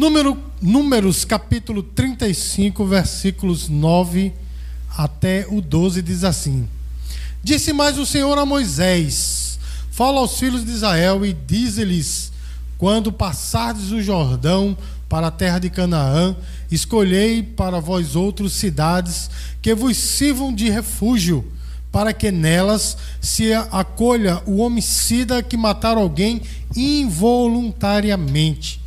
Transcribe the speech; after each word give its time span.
Número, 0.00 0.36
números 0.62 1.26
capítulo 1.26 1.82
35, 1.82 2.86
versículos 2.86 3.68
9 3.68 4.32
até 4.96 5.46
o 5.46 5.60
12 5.60 6.00
diz 6.00 6.24
assim: 6.24 6.66
Disse 7.42 7.74
mais 7.74 7.98
o 7.98 8.06
Senhor 8.06 8.38
a 8.38 8.46
Moisés: 8.46 9.58
Fala 9.90 10.20
aos 10.20 10.38
filhos 10.38 10.64
de 10.64 10.70
Israel 10.70 11.26
e 11.26 11.34
dize-lhes: 11.34 12.32
Quando 12.78 13.12
passardes 13.12 13.90
o 13.90 14.00
Jordão 14.00 14.74
para 15.06 15.26
a 15.26 15.30
terra 15.30 15.58
de 15.58 15.68
Canaã, 15.68 16.34
escolhei 16.72 17.42
para 17.42 17.78
vós 17.78 18.16
outras 18.16 18.52
cidades 18.52 19.28
que 19.60 19.74
vos 19.74 19.98
sirvam 19.98 20.50
de 20.50 20.70
refúgio, 20.70 21.44
para 21.92 22.14
que 22.14 22.30
nelas 22.30 22.96
se 23.20 23.52
acolha 23.52 24.42
o 24.46 24.62
homicida 24.62 25.42
que 25.42 25.58
matar 25.58 25.98
alguém 25.98 26.40
involuntariamente. 26.74 28.80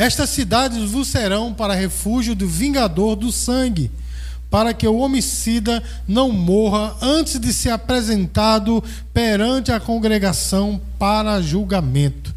Estas 0.00 0.30
cidades 0.30 0.92
vos 0.92 1.08
serão 1.08 1.52
para 1.52 1.74
refúgio 1.74 2.34
do 2.34 2.48
vingador 2.48 3.14
do 3.14 3.30
sangue, 3.30 3.90
para 4.48 4.72
que 4.72 4.88
o 4.88 4.96
homicida 4.96 5.82
não 6.08 6.32
morra 6.32 6.96
antes 7.02 7.38
de 7.38 7.52
ser 7.52 7.68
apresentado 7.68 8.82
perante 9.12 9.70
a 9.70 9.78
congregação 9.78 10.80
para 10.98 11.42
julgamento. 11.42 12.34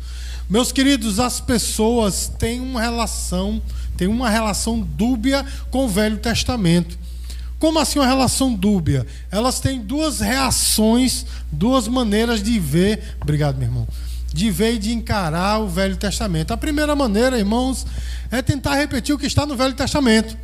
Meus 0.49 0.73
queridos, 0.73 1.21
as 1.21 1.39
pessoas 1.39 2.29
têm 2.37 2.59
uma 2.59 2.81
relação, 2.81 3.61
têm 3.95 4.09
uma 4.09 4.29
relação 4.29 4.81
dúbia 4.81 5.45
com 5.71 5.85
o 5.85 5.89
Velho 5.89 6.17
Testamento. 6.17 6.99
Como 7.59 7.79
assim 7.79 7.97
uma 7.97 8.05
relação 8.05 8.53
dúbia? 8.53 9.07
Elas 9.31 9.61
têm 9.61 9.79
duas 9.79 10.19
reações, 10.19 11.25
duas 11.49 11.87
maneiras 11.87 12.43
de 12.43 12.59
ver. 12.59 13.15
Obrigado, 13.21 13.55
meu 13.55 13.69
irmão. 13.69 13.87
De 14.33 14.49
ver 14.49 14.73
e 14.73 14.79
de 14.79 14.91
encarar 14.91 15.59
o 15.59 15.69
Velho 15.69 15.95
Testamento. 15.95 16.51
A 16.51 16.57
primeira 16.57 16.95
maneira, 16.95 17.37
irmãos, 17.37 17.85
é 18.31 18.41
tentar 18.41 18.75
repetir 18.75 19.13
o 19.13 19.17
que 19.17 19.27
está 19.27 19.45
no 19.45 19.55
Velho 19.55 19.75
Testamento. 19.75 20.35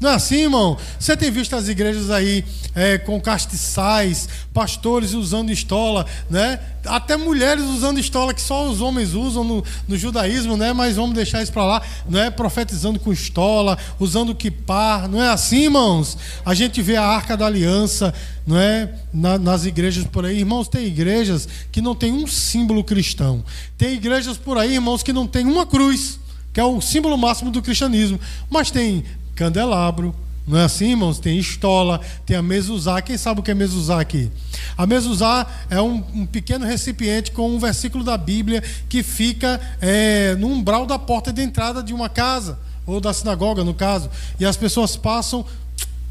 Não 0.00 0.10
é 0.10 0.14
assim, 0.14 0.42
irmão? 0.42 0.76
Você 0.96 1.16
tem 1.16 1.28
visto 1.28 1.56
as 1.56 1.66
igrejas 1.66 2.08
aí 2.08 2.44
é, 2.72 2.98
com 2.98 3.20
castiçais, 3.20 4.28
pastores 4.54 5.12
usando 5.12 5.50
estola, 5.50 6.06
né? 6.30 6.60
Até 6.84 7.16
mulheres 7.16 7.64
usando 7.64 7.98
estola 7.98 8.32
que 8.32 8.40
só 8.40 8.68
os 8.70 8.80
homens 8.80 9.14
usam 9.14 9.42
no, 9.42 9.64
no 9.88 9.98
judaísmo, 9.98 10.56
né? 10.56 10.72
Mas 10.72 10.94
vamos 10.94 11.16
deixar 11.16 11.42
isso 11.42 11.52
para 11.52 11.64
lá, 11.64 11.82
não 12.08 12.20
é? 12.20 12.30
Profetizando 12.30 13.00
com 13.00 13.12
estola, 13.12 13.76
usando 13.98 14.36
kipar, 14.36 15.08
não 15.08 15.20
é 15.20 15.30
assim, 15.30 15.64
irmãos? 15.64 16.16
A 16.46 16.54
gente 16.54 16.80
vê 16.80 16.94
a 16.94 17.04
arca 17.04 17.36
da 17.36 17.46
aliança, 17.46 18.14
não 18.46 18.56
é? 18.56 18.94
Na, 19.12 19.36
nas 19.36 19.64
igrejas 19.64 20.04
por 20.04 20.24
aí, 20.24 20.38
irmãos, 20.38 20.68
tem 20.68 20.86
igrejas 20.86 21.48
que 21.72 21.80
não 21.80 21.96
tem 21.96 22.12
um 22.12 22.26
símbolo 22.26 22.84
cristão. 22.84 23.42
Tem 23.76 23.94
igrejas 23.94 24.36
por 24.36 24.58
aí, 24.58 24.74
irmãos, 24.74 25.02
que 25.02 25.12
não 25.12 25.26
tem 25.26 25.44
uma 25.44 25.66
cruz 25.66 26.20
que 26.58 26.60
é 26.60 26.64
o 26.64 26.80
símbolo 26.80 27.16
máximo 27.16 27.52
do 27.52 27.62
cristianismo. 27.62 28.18
Mas 28.50 28.68
tem 28.70 29.04
candelabro. 29.38 30.12
Não 30.46 30.58
é 30.58 30.64
assim, 30.64 30.90
irmãos? 30.90 31.20
Tem 31.20 31.38
estola, 31.38 32.00
tem 32.26 32.36
a 32.36 32.42
mezuzá. 32.42 33.00
Quem 33.00 33.16
sabe 33.16 33.40
o 33.40 33.42
que 33.42 33.50
é 33.50 33.54
mezuzá 33.54 34.00
aqui? 34.00 34.30
A 34.76 34.86
mezuzá 34.86 35.46
é 35.70 35.80
um, 35.80 36.02
um 36.12 36.26
pequeno 36.26 36.64
recipiente 36.66 37.30
com 37.30 37.54
um 37.54 37.58
versículo 37.58 38.02
da 38.02 38.16
Bíblia 38.16 38.62
que 38.88 39.02
fica 39.02 39.60
é, 39.80 40.34
no 40.36 40.48
umbral 40.48 40.86
da 40.86 40.98
porta 40.98 41.32
de 41.32 41.42
entrada 41.42 41.82
de 41.82 41.94
uma 41.94 42.08
casa, 42.08 42.58
ou 42.86 43.00
da 43.00 43.12
sinagoga, 43.12 43.62
no 43.62 43.74
caso. 43.74 44.10
E 44.40 44.46
as 44.46 44.56
pessoas 44.56 44.96
passam, 44.96 45.44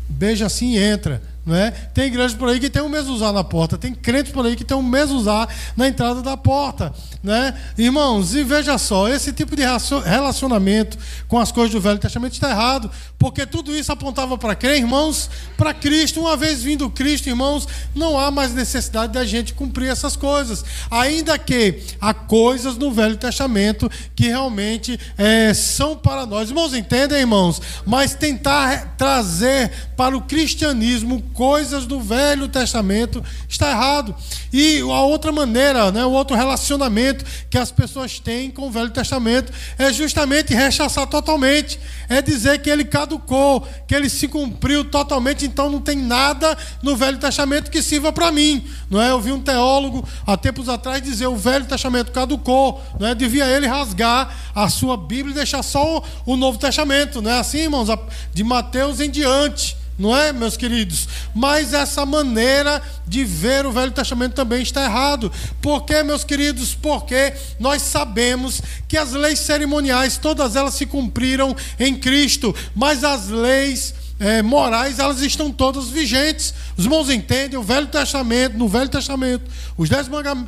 beija 0.08 0.46
assim 0.46 0.76
e 0.76 0.78
entra. 0.78 1.22
Não 1.48 1.56
é? 1.56 1.72
Tem 1.72 2.08
igrejas 2.08 2.34
por 2.34 2.50
aí 2.50 2.60
que 2.60 2.70
tem 2.70 2.82
um 2.82 2.90
mezuzá 2.90 3.32
na 3.32 3.42
porta, 3.42 3.78
tem 3.78 3.96
crentes 3.96 4.34
por 4.34 4.46
aí 4.46 4.54
que 4.54 4.66
tem 4.66 4.76
um 4.76 4.84
mezuzá 4.84 5.48
na 5.78 5.88
entrada 5.88 6.22
da 6.22 6.36
porta. 6.36 6.94
Né? 7.24 7.58
Irmãos, 7.78 8.36
e 8.36 8.44
veja 8.44 8.78
só, 8.78 9.08
esse 9.08 9.32
tipo 9.32 9.56
de 9.56 9.62
relacionamento 10.06 10.98
com 11.26 11.40
as 11.40 11.50
coisas 11.50 11.72
do 11.72 11.80
Velho 11.80 12.00
Testamento 12.00 12.34
está 12.34 12.50
errado, 12.50 12.92
porque 13.18 13.46
tudo 13.46 13.74
isso 13.74 13.94
apontava 13.94 14.38
para 14.38 14.56
quem, 14.56 14.80
irmãos? 14.80 15.30
Para 15.58 15.74
Cristo. 15.74 16.20
Uma 16.20 16.36
vez 16.36 16.62
vindo 16.62 16.90
Cristo, 16.90 17.30
irmãos, 17.30 17.66
não 17.96 18.20
há 18.20 18.30
mais 18.30 18.54
necessidade 18.54 19.14
da 19.14 19.26
gente 19.26 19.54
cumprir 19.54 19.90
essas 19.90 20.18
coisas. 20.18 20.66
Ainda 20.92 21.40
que 21.40 21.82
há 22.02 22.14
coisas 22.14 22.76
no 22.76 22.92
Velho 22.92 23.16
Testamento 23.16 23.90
que 24.14 24.28
realmente 24.28 25.00
é, 25.18 25.54
são 25.54 25.96
para 25.96 26.26
nós. 26.26 26.50
Irmãos, 26.50 26.74
entendem, 26.74 27.20
irmãos? 27.20 27.62
Mas 27.86 28.14
tentar 28.14 28.98
trazer 28.98 29.72
para 29.96 30.16
o 30.16 30.22
cristianismo 30.22 31.24
coisas 31.38 31.86
do 31.86 32.02
Velho 32.02 32.48
Testamento 32.48 33.24
está 33.48 33.70
errado. 33.70 34.16
E 34.52 34.80
a 34.80 35.02
outra 35.02 35.32
maneira, 35.32 35.92
né, 35.92 36.04
o 36.04 36.10
outro 36.10 36.36
relacionamento 36.36 37.24
que 37.48 37.60
as 37.60 37.70
pessoas 37.70 38.20
têm 38.20 38.50
com 38.50 38.68
o 38.68 38.72
Velho 38.72 38.90
Testamento 38.90 39.54
é 39.78 39.94
justamente 39.94 40.56
rechaçar 40.56 41.06
totalmente. 41.06 41.80
É 42.10 42.24
dizer 42.24 42.60
que 42.64 42.72
ele 42.72 42.84
caducou, 42.84 43.68
que 43.88 43.94
ele 43.94 44.10
se 44.10 44.28
cumpriu 44.28 44.84
totalmente, 44.84 45.46
então 45.46 45.70
não 45.70 45.80
tem 45.80 45.96
nada 45.96 46.58
no 46.82 46.96
Velho 46.96 47.20
Testamento 47.20 47.70
que 47.70 47.84
sirva 47.84 48.12
para 48.12 48.32
mim. 48.32 48.68
Não 48.90 49.00
é? 49.00 49.12
Eu 49.12 49.22
vi 49.22 49.32
um 49.32 49.40
teólogo 49.40 50.08
há 50.26 50.36
tempos 50.36 50.68
atrás 50.68 51.04
dizer 51.04 51.28
o 51.28 51.36
Velho 51.36 51.66
Testamento 51.66 52.12
caducou, 52.12 52.82
não 53.00 53.10
é? 53.10 53.14
Devia 53.14 53.46
ele 53.46 53.68
rasgar 53.68 54.36
a 54.56 54.68
sua 54.70 54.98
Bíblia 54.98 55.34
e 55.34 55.36
deixar 55.36 55.62
só 55.62 56.04
o, 56.26 56.36
Novo 56.36 56.58
Testamento, 56.58 57.22
não 57.22 57.30
é 57.30 57.38
assim, 57.38 57.60
irmãos? 57.60 57.90
De 58.34 58.44
Mateus 58.44 59.00
em 59.00 59.12
diante 59.12 59.78
não 59.98 60.16
é, 60.16 60.32
meus 60.32 60.56
queridos? 60.56 61.08
Mas 61.34 61.74
essa 61.74 62.06
maneira 62.06 62.82
de 63.08 63.24
ver 63.24 63.66
o 63.66 63.72
Velho 63.72 63.92
Testamento 63.92 64.34
também 64.34 64.62
está 64.62 64.84
errado. 64.84 65.32
Por 65.62 65.86
quê, 65.86 66.04
meus 66.04 66.24
queridos? 66.24 66.76
Porque 66.76 67.34
nós 67.60 67.82
sabemos 67.82 68.62
que 68.88 68.98
as 68.98 69.12
leis 69.14 69.40
cerimoniais, 69.40 70.18
todas 70.18 70.56
elas 70.56 70.76
se 70.76 70.86
cumpriram 70.86 71.56
em 71.80 71.96
Cristo, 71.96 72.56
mas 72.76 73.04
as 73.04 73.28
leis 73.28 73.94
é, 74.20 74.42
morais, 74.42 75.00
elas 75.00 75.22
estão 75.22 75.52
todas 75.52 75.90
vigentes. 75.90 76.54
Os 76.76 76.86
irmãos 76.86 77.10
entendem, 77.10 77.58
o 77.58 77.64
Velho 77.64 77.88
Testamento, 77.88 78.58
no 78.58 78.68
Velho 78.68 78.90
Testamento, 78.90 79.44
os 79.78 79.90
dez 79.90 80.08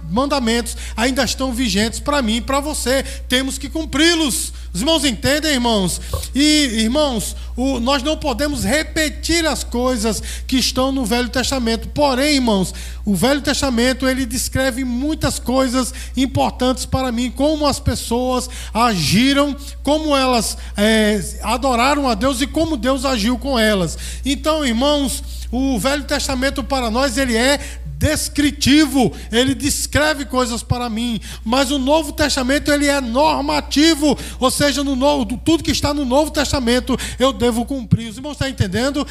mandamentos 0.10 0.76
ainda 0.96 1.24
estão 1.24 1.54
vigentes 1.54 2.00
para 2.00 2.22
mim 2.22 2.38
e 2.38 2.42
para 2.42 2.60
você. 2.60 3.04
Temos 3.28 3.58
que 3.58 3.70
cumpri-los. 3.70 4.54
Os 4.74 4.82
irmãos 4.82 5.04
entendem, 5.04 5.54
irmãos? 5.54 6.00
E, 6.36 6.82
irmãos, 6.84 7.36
o, 7.56 7.80
nós 7.80 8.04
não 8.04 8.16
podemos 8.16 8.64
repetir 8.64 9.46
as 9.46 9.64
coisas 9.64 10.22
que 10.46 10.58
estão 10.58 10.92
no 10.92 11.06
Velho 11.06 11.30
Testamento. 11.30 11.88
Porém, 11.90 12.36
irmãos, 12.36 12.74
o 13.04 13.16
Velho 13.16 13.42
Testamento 13.42 14.08
ele 14.08 14.26
descreve 14.26 14.84
muitas 14.84 15.40
coisas 15.40 15.94
importantes 16.16 16.86
para 16.86 17.12
mim, 17.12 17.32
como 17.32 17.66
as 17.66 17.80
pessoas 17.80 18.50
agiram, 18.74 19.56
como 19.82 20.16
elas 20.16 20.58
é, 20.78 21.20
adoraram 21.42 22.08
a 22.08 22.14
Deus 22.14 22.40
e 22.42 22.48
como 22.48 22.78
Deus 22.78 23.06
agiu 23.06 23.38
com 23.38 23.58
elas. 23.58 23.98
Então, 24.24 24.64
irmãos, 24.64 25.24
o 25.52 25.80
Velho 25.80 26.04
Testamento 26.04 26.64
para 26.64 26.92
nós 26.92 27.18
ele 27.18 27.36
é 27.36 27.60
descritivo, 28.00 29.12
ele 29.30 29.54
descreve 29.54 30.24
coisas 30.24 30.64
para 30.64 30.90
mim, 30.90 31.20
mas 31.44 31.70
o 31.70 31.78
Novo 31.78 32.14
Testamento 32.14 32.72
ele 32.72 32.88
é 32.88 33.02
normativo, 33.02 34.18
ou 34.40 34.50
seja, 34.50 34.86
no 34.86 34.96
novo, 34.96 35.26
tudo 35.44 35.62
que 35.62 35.72
está 35.72 35.94
no 35.94 36.06
Novo 36.06 36.32
Testamento 36.32 36.98
eu 37.20 37.34
devo 37.34 37.66
cumprir. 37.66 38.10
Os 38.10 38.16
irmãos 38.16 38.32
estão 38.32 38.48
entendendo? 38.48 39.06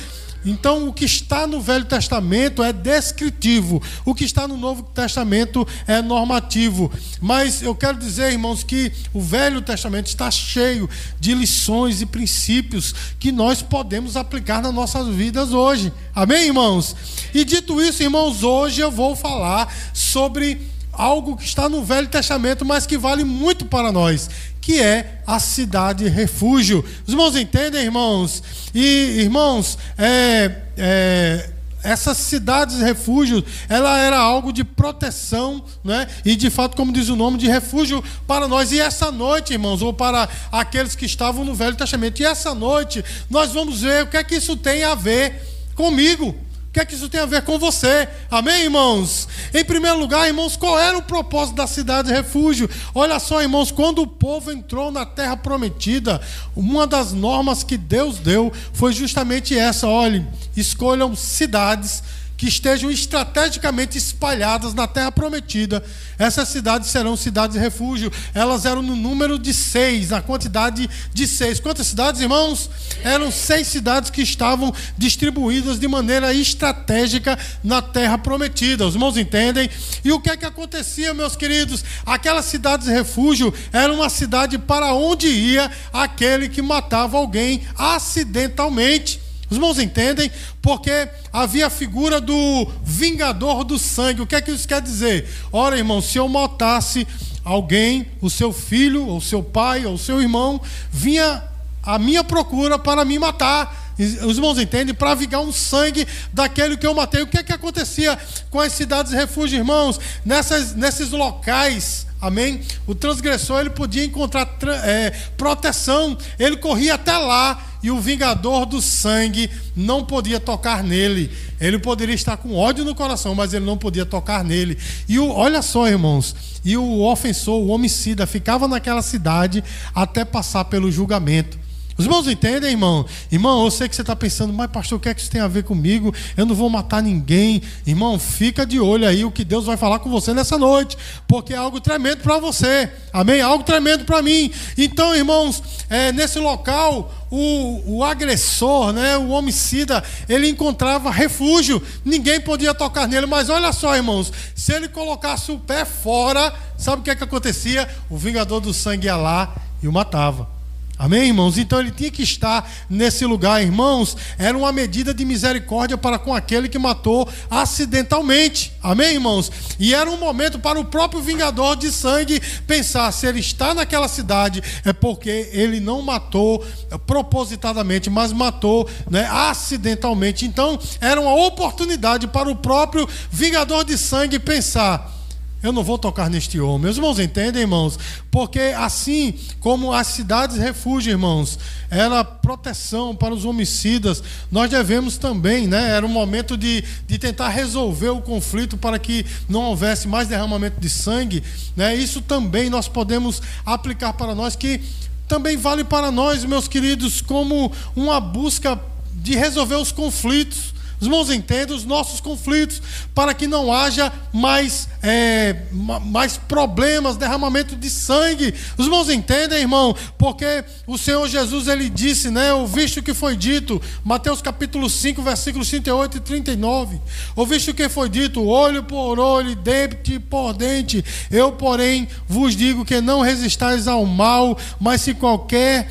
Então, 0.48 0.88
o 0.88 0.92
que 0.92 1.04
está 1.04 1.46
no 1.46 1.60
Velho 1.60 1.84
Testamento 1.84 2.62
é 2.62 2.72
descritivo, 2.72 3.82
o 4.04 4.14
que 4.14 4.24
está 4.24 4.48
no 4.48 4.56
Novo 4.56 4.82
Testamento 4.82 5.66
é 5.86 6.00
normativo. 6.00 6.90
Mas 7.20 7.60
eu 7.62 7.74
quero 7.74 7.98
dizer, 7.98 8.32
irmãos, 8.32 8.62
que 8.62 8.90
o 9.12 9.20
Velho 9.20 9.60
Testamento 9.60 10.06
está 10.06 10.30
cheio 10.30 10.88
de 11.20 11.34
lições 11.34 12.00
e 12.00 12.06
princípios 12.06 12.94
que 13.18 13.30
nós 13.30 13.60
podemos 13.60 14.16
aplicar 14.16 14.62
nas 14.62 14.72
nossas 14.72 15.06
vidas 15.08 15.52
hoje. 15.52 15.92
Amém, 16.14 16.46
irmãos? 16.46 16.96
E 17.34 17.44
dito 17.44 17.80
isso, 17.82 18.02
irmãos, 18.02 18.42
hoje 18.42 18.80
eu 18.80 18.90
vou 18.90 19.14
falar 19.14 19.70
sobre 19.92 20.77
algo 20.98 21.36
que 21.36 21.44
está 21.44 21.68
no 21.68 21.84
Velho 21.84 22.08
Testamento, 22.08 22.64
mas 22.64 22.84
que 22.84 22.98
vale 22.98 23.22
muito 23.22 23.64
para 23.64 23.92
nós, 23.92 24.28
que 24.60 24.80
é 24.80 25.22
a 25.24 25.38
cidade 25.38 26.08
refúgio. 26.08 26.84
Os 27.06 27.12
irmãos 27.12 27.36
entendem, 27.36 27.84
irmãos? 27.84 28.42
E, 28.74 29.20
irmãos, 29.20 29.78
é, 29.96 30.56
é, 30.76 31.50
essas 31.84 32.16
cidades 32.16 32.80
refúgio, 32.80 33.44
ela 33.68 33.96
era 33.96 34.18
algo 34.18 34.52
de 34.52 34.64
proteção, 34.64 35.64
né? 35.84 36.08
E 36.24 36.34
de 36.34 36.50
fato, 36.50 36.76
como 36.76 36.92
diz 36.92 37.08
o 37.08 37.14
nome, 37.14 37.38
de 37.38 37.46
refúgio 37.46 38.02
para 38.26 38.48
nós. 38.48 38.72
E 38.72 38.80
essa 38.80 39.12
noite, 39.12 39.52
irmãos, 39.52 39.80
ou 39.80 39.92
para 39.94 40.28
aqueles 40.50 40.96
que 40.96 41.06
estavam 41.06 41.44
no 41.44 41.54
Velho 41.54 41.76
Testamento, 41.76 42.20
e 42.20 42.26
essa 42.26 42.52
noite 42.52 43.04
nós 43.30 43.52
vamos 43.52 43.82
ver 43.82 44.02
o 44.02 44.06
que 44.08 44.16
é 44.16 44.24
que 44.24 44.34
isso 44.34 44.56
tem 44.56 44.82
a 44.82 44.96
ver 44.96 45.40
comigo 45.76 46.47
que 46.78 46.82
é 46.82 46.86
que 46.86 46.94
isso 46.94 47.08
tem 47.08 47.20
a 47.20 47.26
ver 47.26 47.42
com 47.42 47.58
você? 47.58 48.08
Amém, 48.30 48.62
irmãos? 48.62 49.26
Em 49.52 49.64
primeiro 49.64 49.98
lugar, 49.98 50.28
irmãos, 50.28 50.56
qual 50.56 50.78
era 50.78 50.96
o 50.96 51.02
propósito 51.02 51.56
da 51.56 51.66
cidade 51.66 52.06
de 52.06 52.14
refúgio? 52.14 52.70
Olha 52.94 53.18
só, 53.18 53.42
irmãos, 53.42 53.72
quando 53.72 54.00
o 54.00 54.06
povo 54.06 54.52
entrou 54.52 54.92
na 54.92 55.04
terra 55.04 55.36
prometida, 55.36 56.20
uma 56.54 56.86
das 56.86 57.12
normas 57.12 57.64
que 57.64 57.76
Deus 57.76 58.18
deu 58.20 58.52
foi 58.72 58.92
justamente 58.92 59.58
essa: 59.58 59.88
olhem, 59.88 60.28
escolham 60.56 61.16
cidades 61.16 62.02
que 62.38 62.46
estejam 62.46 62.88
estrategicamente 62.88 63.98
espalhadas 63.98 64.72
na 64.72 64.86
terra 64.86 65.10
prometida. 65.10 65.84
Essas 66.16 66.48
cidades 66.48 66.88
serão 66.88 67.16
cidades 67.16 67.56
de 67.56 67.60
refúgio. 67.60 68.12
Elas 68.32 68.64
eram 68.64 68.80
no 68.80 68.94
número 68.94 69.40
de 69.40 69.52
seis, 69.52 70.10
na 70.10 70.22
quantidade 70.22 70.88
de 71.12 71.26
seis. 71.26 71.58
Quantas 71.58 71.88
cidades, 71.88 72.20
irmãos? 72.20 72.70
Eram 73.02 73.32
seis 73.32 73.66
cidades 73.66 74.08
que 74.10 74.22
estavam 74.22 74.72
distribuídas 74.96 75.80
de 75.80 75.88
maneira 75.88 76.32
estratégica 76.32 77.36
na 77.62 77.82
terra 77.82 78.16
prometida. 78.16 78.86
Os 78.86 78.94
irmãos 78.94 79.16
entendem? 79.16 79.68
E 80.04 80.12
o 80.12 80.20
que 80.20 80.30
é 80.30 80.36
que 80.36 80.46
acontecia, 80.46 81.12
meus 81.12 81.34
queridos? 81.34 81.84
Aquelas 82.06 82.44
cidades 82.44 82.86
de 82.86 82.92
refúgio 82.92 83.52
era 83.72 83.92
uma 83.92 84.08
cidade 84.08 84.58
para 84.58 84.94
onde 84.94 85.26
ia 85.26 85.68
aquele 85.92 86.48
que 86.48 86.62
matava 86.62 87.18
alguém 87.18 87.66
acidentalmente. 87.76 89.27
Os 89.50 89.56
irmãos 89.56 89.78
entendem? 89.78 90.30
Porque 90.60 91.08
havia 91.32 91.66
a 91.66 91.70
figura 91.70 92.20
do 92.20 92.68
vingador 92.84 93.64
do 93.64 93.78
sangue. 93.78 94.22
O 94.22 94.26
que 94.26 94.34
é 94.34 94.40
que 94.40 94.50
isso 94.50 94.68
quer 94.68 94.82
dizer? 94.82 95.28
Ora, 95.50 95.78
irmão, 95.78 96.00
se 96.02 96.18
eu 96.18 96.28
matasse 96.28 97.06
alguém, 97.44 98.06
o 98.20 98.28
seu 98.28 98.52
filho, 98.52 99.06
ou 99.06 99.20
seu 99.20 99.42
pai, 99.42 99.86
ou 99.86 99.96
seu 99.96 100.20
irmão, 100.20 100.60
vinha 100.90 101.42
à 101.82 101.98
minha 101.98 102.22
procura 102.22 102.78
para 102.78 103.04
me 103.04 103.18
matar. 103.18 103.94
Os 103.98 104.36
irmãos 104.36 104.58
entendem? 104.58 104.94
Para 104.94 105.14
vingar 105.14 105.40
um 105.40 105.52
sangue 105.52 106.06
daquele 106.32 106.76
que 106.76 106.86
eu 106.86 106.94
matei. 106.94 107.22
O 107.22 107.26
que 107.26 107.38
é 107.38 107.42
que 107.42 107.52
acontecia 107.52 108.18
com 108.50 108.60
as 108.60 108.72
cidades 108.72 109.12
de 109.12 109.18
refúgio, 109.18 109.56
irmãos? 109.56 109.98
Nessas, 110.24 110.74
nesses 110.74 111.10
locais 111.10 112.07
Amém? 112.20 112.60
O 112.86 112.94
transgressor 112.94 113.60
ele 113.60 113.70
podia 113.70 114.04
encontrar 114.04 114.48
é, 114.84 115.10
proteção, 115.36 116.18
ele 116.38 116.56
corria 116.56 116.94
até 116.94 117.16
lá 117.16 117.64
e 117.80 117.92
o 117.92 118.00
vingador 118.00 118.66
do 118.66 118.82
sangue 118.82 119.48
não 119.76 120.04
podia 120.04 120.40
tocar 120.40 120.82
nele. 120.82 121.30
Ele 121.60 121.78
poderia 121.78 122.14
estar 122.14 122.36
com 122.36 122.56
ódio 122.56 122.84
no 122.84 122.94
coração, 122.94 123.34
mas 123.34 123.54
ele 123.54 123.64
não 123.64 123.78
podia 123.78 124.04
tocar 124.04 124.42
nele. 124.42 124.76
E 125.08 125.18
o, 125.18 125.30
olha 125.30 125.62
só, 125.62 125.86
irmãos, 125.86 126.34
e 126.64 126.76
o 126.76 127.02
ofensor, 127.02 127.60
o 127.60 127.68
homicida, 127.68 128.26
ficava 128.26 128.66
naquela 128.66 129.02
cidade 129.02 129.62
até 129.94 130.24
passar 130.24 130.64
pelo 130.64 130.90
julgamento. 130.90 131.58
Os 131.98 132.04
irmãos 132.04 132.28
entendem, 132.28 132.70
irmão? 132.70 133.04
Irmão, 133.30 133.64
eu 133.64 133.70
sei 133.72 133.88
que 133.88 133.96
você 133.96 134.02
está 134.02 134.14
pensando, 134.14 134.52
mas 134.52 134.70
pastor, 134.70 134.98
o 134.98 135.00
que 135.00 135.08
é 135.08 135.14
que 135.14 135.20
isso 135.20 135.32
tem 135.32 135.40
a 135.40 135.48
ver 135.48 135.64
comigo? 135.64 136.14
Eu 136.36 136.46
não 136.46 136.54
vou 136.54 136.70
matar 136.70 137.02
ninguém. 137.02 137.60
Irmão, 137.84 138.20
fica 138.20 138.64
de 138.64 138.78
olho 138.78 139.04
aí 139.04 139.24
o 139.24 139.32
que 139.32 139.44
Deus 139.44 139.66
vai 139.66 139.76
falar 139.76 139.98
com 139.98 140.08
você 140.08 140.32
nessa 140.32 140.56
noite, 140.56 140.96
porque 141.26 141.52
é 141.52 141.56
algo 141.56 141.80
tremendo 141.80 142.22
para 142.22 142.38
você. 142.38 142.88
Amém? 143.12 143.40
Algo 143.40 143.64
tremendo 143.64 144.04
para 144.04 144.22
mim. 144.22 144.48
Então, 144.76 145.12
irmãos, 145.12 145.60
é, 145.90 146.12
nesse 146.12 146.38
local, 146.38 147.12
o, 147.32 147.96
o, 147.96 148.04
agressor, 148.04 148.92
né, 148.92 149.18
o 149.18 149.30
homicida, 149.30 150.00
ele 150.28 150.48
encontrava 150.48 151.10
refúgio, 151.10 151.82
ninguém 152.04 152.40
podia 152.40 152.72
tocar 152.72 153.08
nele, 153.08 153.26
mas 153.26 153.48
olha 153.48 153.72
só, 153.72 153.96
irmãos, 153.96 154.32
se 154.54 154.72
ele 154.72 154.88
colocasse 154.88 155.50
o 155.50 155.58
pé 155.58 155.84
fora, 155.84 156.54
sabe 156.76 157.00
o 157.00 157.04
que 157.04 157.10
é 157.10 157.16
que 157.16 157.24
acontecia? 157.24 157.88
O 158.08 158.16
vingador 158.16 158.60
do 158.60 158.72
sangue 158.72 159.06
ia 159.06 159.16
lá 159.16 159.52
e 159.82 159.88
o 159.88 159.92
matava. 159.92 160.57
Amém, 160.98 161.28
irmãos? 161.28 161.56
Então 161.56 161.78
ele 161.78 161.92
tinha 161.92 162.10
que 162.10 162.24
estar 162.24 162.68
nesse 162.90 163.24
lugar, 163.24 163.62
irmãos. 163.62 164.16
Era 164.36 164.58
uma 164.58 164.72
medida 164.72 165.14
de 165.14 165.24
misericórdia 165.24 165.96
para 165.96 166.18
com 166.18 166.34
aquele 166.34 166.68
que 166.68 166.78
matou 166.78 167.28
acidentalmente. 167.48 168.72
Amém, 168.82 169.14
irmãos? 169.14 169.52
E 169.78 169.94
era 169.94 170.10
um 170.10 170.16
momento 170.16 170.58
para 170.58 170.80
o 170.80 170.84
próprio 170.84 171.22
vingador 171.22 171.76
de 171.76 171.92
sangue 171.92 172.40
pensar: 172.66 173.12
se 173.12 173.28
ele 173.28 173.38
está 173.38 173.74
naquela 173.74 174.08
cidade, 174.08 174.60
é 174.84 174.92
porque 174.92 175.48
ele 175.52 175.78
não 175.78 176.02
matou 176.02 176.66
propositadamente, 177.06 178.10
mas 178.10 178.32
matou 178.32 178.88
né, 179.08 179.24
acidentalmente. 179.30 180.44
Então 180.44 180.76
era 181.00 181.20
uma 181.20 181.34
oportunidade 181.46 182.26
para 182.26 182.50
o 182.50 182.56
próprio 182.56 183.08
vingador 183.30 183.84
de 183.84 183.96
sangue 183.96 184.40
pensar 184.40 185.17
eu 185.62 185.72
não 185.72 185.82
vou 185.82 185.98
tocar 185.98 186.30
neste 186.30 186.60
homem. 186.60 186.82
Meus 186.82 186.96
irmãos 186.96 187.18
entendem, 187.18 187.62
irmãos? 187.62 187.98
Porque 188.30 188.60
assim 188.76 189.34
como 189.58 189.92
as 189.92 190.06
cidades 190.08 190.56
refúgio, 190.56 191.10
irmãos, 191.10 191.58
era 191.90 192.22
proteção 192.22 193.14
para 193.14 193.34
os 193.34 193.44
homicidas, 193.44 194.22
nós 194.52 194.70
devemos 194.70 195.18
também, 195.18 195.66
né? 195.66 195.90
Era 195.90 196.06
um 196.06 196.10
momento 196.10 196.56
de, 196.56 196.84
de 197.06 197.18
tentar 197.18 197.48
resolver 197.48 198.10
o 198.10 198.20
conflito 198.20 198.76
para 198.76 198.98
que 198.98 199.26
não 199.48 199.62
houvesse 199.62 200.06
mais 200.06 200.28
derramamento 200.28 200.80
de 200.80 200.88
sangue. 200.88 201.42
Né? 201.76 201.96
Isso 201.96 202.22
também 202.22 202.70
nós 202.70 202.86
podemos 202.86 203.42
aplicar 203.66 204.12
para 204.12 204.34
nós, 204.34 204.54
que 204.54 204.80
também 205.26 205.56
vale 205.56 205.84
para 205.84 206.10
nós, 206.10 206.44
meus 206.44 206.68
queridos, 206.68 207.20
como 207.20 207.70
uma 207.96 208.20
busca 208.20 208.80
de 209.12 209.34
resolver 209.34 209.76
os 209.76 209.92
conflitos. 209.92 210.77
Os 211.00 211.06
irmãos 211.06 211.30
entendem 211.30 211.76
os 211.76 211.84
nossos 211.84 212.20
conflitos, 212.20 212.82
para 213.14 213.32
que 213.32 213.46
não 213.46 213.72
haja 213.72 214.12
mais, 214.32 214.88
é, 215.02 215.62
mais 215.72 216.36
problemas, 216.36 217.16
derramamento 217.16 217.76
de 217.76 217.88
sangue. 217.88 218.52
Os 218.76 218.86
irmãos 218.86 219.08
entendem, 219.08 219.60
irmão? 219.60 219.94
Porque 220.16 220.64
o 220.86 220.98
Senhor 220.98 221.26
Jesus, 221.28 221.68
ele 221.68 221.88
disse, 221.88 222.30
né? 222.30 222.52
Ouviste 222.52 222.98
o 222.98 223.02
que 223.02 223.14
foi 223.14 223.36
dito, 223.36 223.80
Mateus 224.04 224.42
capítulo 224.42 224.90
5, 224.90 225.22
versículos 225.22 225.68
38 225.68 226.16
e 226.16 226.20
39. 226.20 227.00
Ouviste 227.36 227.70
o 227.70 227.74
que 227.74 227.88
foi 227.88 228.08
dito, 228.08 228.44
olho 228.44 228.82
por 228.82 229.20
olho, 229.20 229.54
dente 229.54 230.18
por 230.18 230.52
dente. 230.52 231.04
Eu, 231.30 231.52
porém, 231.52 232.08
vos 232.26 232.56
digo 232.56 232.84
que 232.84 233.00
não 233.00 233.20
resistais 233.20 233.86
ao 233.86 234.04
mal, 234.04 234.58
mas 234.80 235.02
se 235.02 235.14
qualquer 235.14 235.88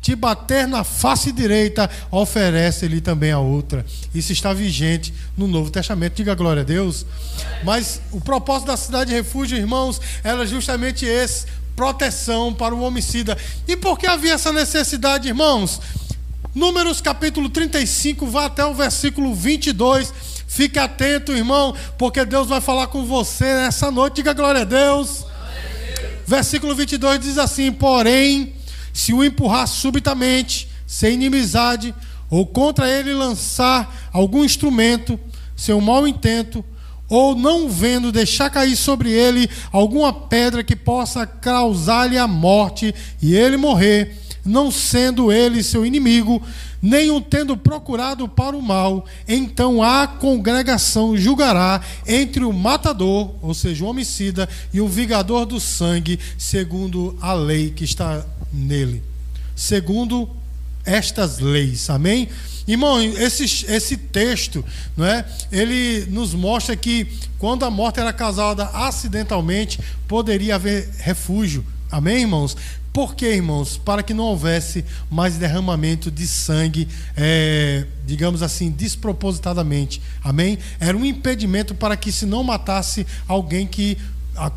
te 0.00 0.14
bater 0.14 0.66
na 0.66 0.84
face 0.84 1.32
direita, 1.32 1.90
oferece-lhe 2.10 3.00
também 3.00 3.32
a 3.32 3.38
outra. 3.38 3.84
Isso 4.14 4.32
está 4.32 4.52
vigente 4.52 5.12
no 5.36 5.46
Novo 5.46 5.70
Testamento. 5.70 6.14
Diga 6.14 6.34
glória 6.34 6.62
a 6.62 6.64
Deus. 6.64 7.04
Mas 7.64 8.00
o 8.12 8.20
propósito 8.20 8.68
da 8.68 8.76
cidade 8.76 9.10
de 9.10 9.16
refúgio, 9.16 9.58
irmãos, 9.58 10.00
era 10.22 10.46
justamente 10.46 11.04
esse: 11.04 11.46
proteção 11.76 12.54
para 12.54 12.74
o 12.74 12.82
homicida. 12.82 13.36
E 13.66 13.76
por 13.76 13.98
que 13.98 14.06
havia 14.06 14.34
essa 14.34 14.52
necessidade, 14.52 15.28
irmãos? 15.28 15.80
Números 16.54 17.00
capítulo 17.00 17.48
35, 17.48 18.26
vá 18.26 18.46
até 18.46 18.64
o 18.64 18.74
versículo 18.74 19.34
22. 19.34 20.12
Fique 20.46 20.78
atento, 20.78 21.32
irmão, 21.32 21.74
porque 21.98 22.24
Deus 22.24 22.48
vai 22.48 22.60
falar 22.60 22.86
com 22.86 23.04
você 23.04 23.44
nessa 23.44 23.90
noite. 23.90 24.16
Diga 24.16 24.32
glória 24.32 24.62
a 24.62 24.64
Deus. 24.64 25.26
Versículo 26.26 26.74
22 26.74 27.20
diz 27.20 27.38
assim: 27.38 27.70
Porém 27.70 28.57
se 28.98 29.12
o 29.12 29.22
empurrar 29.22 29.68
subitamente, 29.68 30.68
sem 30.84 31.14
inimizade, 31.14 31.94
ou 32.28 32.44
contra 32.44 32.90
ele 32.90 33.14
lançar 33.14 34.10
algum 34.12 34.44
instrumento, 34.44 35.16
seu 35.54 35.80
mau 35.80 36.06
intento, 36.06 36.64
ou 37.08 37.36
não 37.36 37.68
vendo 37.68 38.10
deixar 38.10 38.50
cair 38.50 38.74
sobre 38.74 39.12
ele 39.12 39.48
alguma 39.70 40.12
pedra 40.12 40.64
que 40.64 40.74
possa 40.74 41.24
causar-lhe 41.24 42.18
a 42.18 42.26
morte 42.26 42.92
e 43.22 43.36
ele 43.36 43.56
morrer, 43.56 44.20
não 44.44 44.68
sendo 44.68 45.30
ele 45.30 45.62
seu 45.62 45.86
inimigo, 45.86 46.42
nem 46.82 47.08
o 47.08 47.20
tendo 47.20 47.56
procurado 47.56 48.28
para 48.28 48.56
o 48.56 48.60
mal, 48.60 49.06
então 49.28 49.80
a 49.80 50.08
congregação 50.08 51.16
julgará 51.16 51.80
entre 52.04 52.44
o 52.44 52.52
matador, 52.52 53.32
ou 53.40 53.54
seja, 53.54 53.84
o 53.84 53.88
homicida, 53.88 54.48
e 54.74 54.80
o 54.80 54.88
vingador 54.88 55.46
do 55.46 55.60
sangue, 55.60 56.18
segundo 56.36 57.16
a 57.20 57.32
lei 57.32 57.70
que 57.70 57.84
está 57.84 58.26
nele, 58.52 59.02
segundo 59.54 60.28
estas 60.84 61.38
leis. 61.38 61.90
Amém? 61.90 62.28
Irmão, 62.66 63.00
esse, 63.00 63.44
esse 63.66 63.96
texto, 63.96 64.64
não 64.96 65.06
é? 65.06 65.24
Ele 65.50 66.06
nos 66.10 66.34
mostra 66.34 66.76
que 66.76 67.06
quando 67.38 67.64
a 67.64 67.70
morte 67.70 67.98
era 67.98 68.12
causada 68.12 68.64
acidentalmente, 68.66 69.80
poderia 70.06 70.56
haver 70.56 70.88
refúgio. 70.98 71.64
Amém, 71.90 72.20
irmãos? 72.20 72.54
Por 72.92 73.14
quê, 73.14 73.34
irmãos? 73.34 73.78
Para 73.78 74.02
que 74.02 74.12
não 74.12 74.24
houvesse 74.24 74.84
mais 75.10 75.36
derramamento 75.36 76.10
de 76.10 76.26
sangue, 76.26 76.88
é, 77.16 77.86
digamos 78.06 78.42
assim, 78.42 78.70
despropositadamente. 78.70 80.02
Amém? 80.22 80.58
Era 80.80 80.96
um 80.96 81.04
impedimento 81.04 81.74
para 81.74 81.96
que 81.96 82.10
se 82.10 82.26
não 82.26 82.42
matasse 82.42 83.06
alguém 83.26 83.66
que 83.66 83.96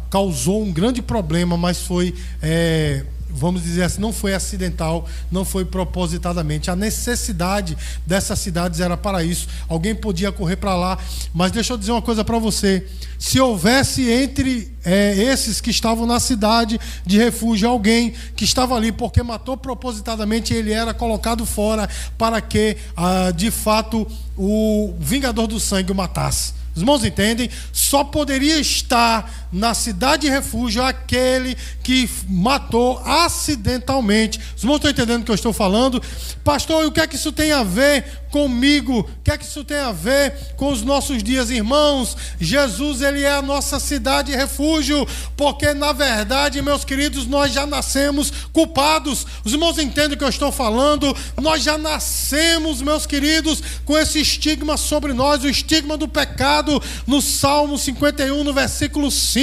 causou 0.09 0.63
um 0.63 0.71
grande 0.71 1.01
problema, 1.01 1.55
mas 1.55 1.79
foi. 1.79 2.13
É, 2.41 3.05
vamos 3.33 3.63
dizer 3.63 3.83
assim, 3.83 4.01
não 4.01 4.13
foi 4.13 4.33
acidental, 4.33 5.07
não 5.31 5.43
foi 5.43 5.65
propositadamente. 5.65 6.69
A 6.69 6.75
necessidade 6.75 7.77
dessas 8.05 8.39
cidades 8.39 8.79
era 8.79 8.97
para 8.97 9.23
isso. 9.23 9.47
Alguém 9.67 9.95
podia 9.95 10.31
correr 10.31 10.57
para 10.57 10.75
lá, 10.75 10.97
mas 11.33 11.51
deixa 11.51 11.73
eu 11.73 11.77
dizer 11.77 11.91
uma 11.91 12.01
coisa 12.01 12.23
para 12.23 12.37
você. 12.37 12.85
Se 13.17 13.39
houvesse 13.39 14.09
entre 14.09 14.71
é, 14.83 15.15
esses 15.15 15.61
que 15.61 15.69
estavam 15.69 16.05
na 16.05 16.19
cidade 16.19 16.79
de 17.05 17.17
refúgio 17.17 17.69
alguém 17.69 18.13
que 18.35 18.43
estava 18.43 18.75
ali 18.75 18.91
porque 18.91 19.21
matou 19.21 19.55
propositadamente, 19.55 20.53
ele 20.53 20.71
era 20.71 20.93
colocado 20.93 21.45
fora 21.45 21.87
para 22.17 22.41
que, 22.41 22.77
ah, 22.95 23.31
de 23.31 23.51
fato, 23.51 24.07
o 24.37 24.93
vingador 24.99 25.47
do 25.47 25.59
sangue 25.59 25.91
o 25.91 25.95
matasse. 25.95 26.53
Os 26.75 26.81
irmãos 26.81 27.03
entendem? 27.03 27.49
Só 27.73 28.03
poderia 28.03 28.59
estar 28.59 29.40
na 29.51 29.73
cidade 29.73 30.23
de 30.23 30.29
refúgio 30.29 30.83
aquele 30.83 31.57
que 31.83 32.09
matou 32.29 32.99
acidentalmente. 33.05 34.39
Os 34.55 34.63
irmãos 34.63 34.77
estão 34.77 34.91
entendendo 34.91 35.21
o 35.21 35.25
que 35.25 35.31
eu 35.31 35.35
estou 35.35 35.51
falando? 35.51 36.01
Pastor, 36.43 36.85
o 36.85 36.91
que 36.91 37.01
é 37.01 37.07
que 37.07 37.15
isso 37.15 37.31
tem 37.31 37.51
a 37.51 37.63
ver 37.63 38.21
comigo? 38.31 38.99
O 38.99 39.23
que 39.23 39.31
é 39.31 39.37
que 39.37 39.43
isso 39.43 39.63
tem 39.63 39.77
a 39.77 39.91
ver 39.91 40.33
com 40.55 40.71
os 40.71 40.81
nossos 40.81 41.21
dias, 41.21 41.49
irmãos? 41.49 42.15
Jesus, 42.39 43.01
ele 43.01 43.23
é 43.23 43.31
a 43.31 43.41
nossa 43.41 43.79
cidade 43.79 44.31
de 44.31 44.37
refúgio, 44.37 45.05
porque 45.35 45.73
na 45.73 45.91
verdade, 45.91 46.61
meus 46.61 46.85
queridos, 46.85 47.27
nós 47.27 47.51
já 47.51 47.65
nascemos 47.65 48.31
culpados. 48.53 49.25
Os 49.43 49.51
irmãos 49.51 49.77
entendem 49.77 50.15
o 50.15 50.17
que 50.17 50.23
eu 50.23 50.29
estou 50.29 50.51
falando? 50.51 51.15
Nós 51.41 51.61
já 51.63 51.77
nascemos, 51.77 52.81
meus 52.81 53.05
queridos, 53.05 53.61
com 53.83 53.97
esse 53.97 54.21
estigma 54.21 54.77
sobre 54.77 55.13
nós, 55.13 55.43
o 55.43 55.49
estigma 55.49 55.97
do 55.97 56.07
pecado. 56.07 56.81
No 57.05 57.21
Salmo 57.21 57.77
51, 57.77 58.43
no 58.43 58.53
versículo 58.53 59.11
5, 59.11 59.40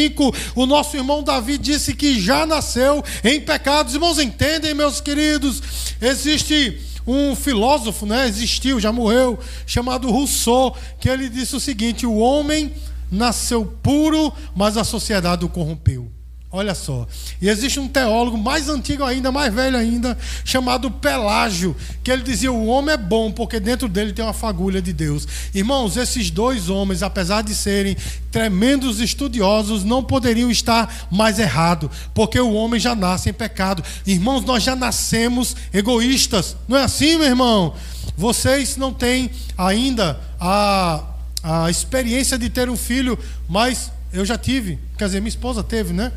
o 0.54 0.66
nosso 0.66 0.96
irmão 0.96 1.22
Davi 1.22 1.58
disse 1.58 1.94
que 1.94 2.20
já 2.20 2.46
nasceu 2.46 3.04
em 3.24 3.40
pecados. 3.40 3.92
Os 3.92 3.94
irmãos 3.94 4.18
entendem, 4.18 4.74
meus 4.74 5.00
queridos? 5.00 5.62
Existe 6.00 6.80
um 7.06 7.34
filósofo, 7.34 8.04
né, 8.04 8.28
existiu, 8.28 8.78
já 8.78 8.92
morreu, 8.92 9.38
chamado 9.66 10.10
Rousseau, 10.10 10.76
que 11.00 11.08
ele 11.08 11.28
disse 11.28 11.56
o 11.56 11.60
seguinte: 11.60 12.06
o 12.06 12.16
homem 12.18 12.72
nasceu 13.10 13.64
puro, 13.82 14.32
mas 14.54 14.76
a 14.76 14.84
sociedade 14.84 15.44
o 15.44 15.48
corrompeu. 15.48 16.17
Olha 16.50 16.74
só. 16.74 17.06
E 17.42 17.48
existe 17.48 17.78
um 17.78 17.86
teólogo 17.86 18.38
mais 18.38 18.70
antigo 18.70 19.04
ainda, 19.04 19.30
mais 19.30 19.52
velho 19.52 19.76
ainda, 19.76 20.16
chamado 20.42 20.90
Pelágio, 20.90 21.76
que 22.02 22.10
ele 22.10 22.22
dizia: 22.22 22.50
o 22.50 22.66
homem 22.66 22.94
é 22.94 22.96
bom 22.96 23.30
porque 23.30 23.60
dentro 23.60 23.86
dele 23.86 24.14
tem 24.14 24.24
uma 24.24 24.32
fagulha 24.32 24.80
de 24.80 24.94
Deus. 24.94 25.28
Irmãos, 25.54 25.98
esses 25.98 26.30
dois 26.30 26.70
homens, 26.70 27.02
apesar 27.02 27.42
de 27.42 27.54
serem 27.54 27.98
tremendos 28.32 28.98
estudiosos, 28.98 29.84
não 29.84 30.02
poderiam 30.02 30.50
estar 30.50 31.06
mais 31.10 31.38
errados, 31.38 31.90
porque 32.14 32.40
o 32.40 32.54
homem 32.54 32.80
já 32.80 32.94
nasce 32.94 33.28
em 33.28 33.34
pecado. 33.34 33.84
Irmãos, 34.06 34.42
nós 34.42 34.62
já 34.62 34.74
nascemos 34.74 35.54
egoístas. 35.70 36.56
Não 36.66 36.78
é 36.78 36.84
assim, 36.84 37.18
meu 37.18 37.26
irmão? 37.26 37.74
Vocês 38.16 38.78
não 38.78 38.90
têm 38.90 39.30
ainda 39.56 40.18
a, 40.40 41.04
a 41.42 41.70
experiência 41.70 42.38
de 42.38 42.48
ter 42.48 42.70
um 42.70 42.76
filho, 42.76 43.18
mas 43.46 43.92
eu 44.14 44.24
já 44.24 44.38
tive. 44.38 44.78
Quer 44.96 45.04
dizer, 45.04 45.20
minha 45.20 45.28
esposa 45.28 45.62
teve, 45.62 45.92
né? 45.92 46.10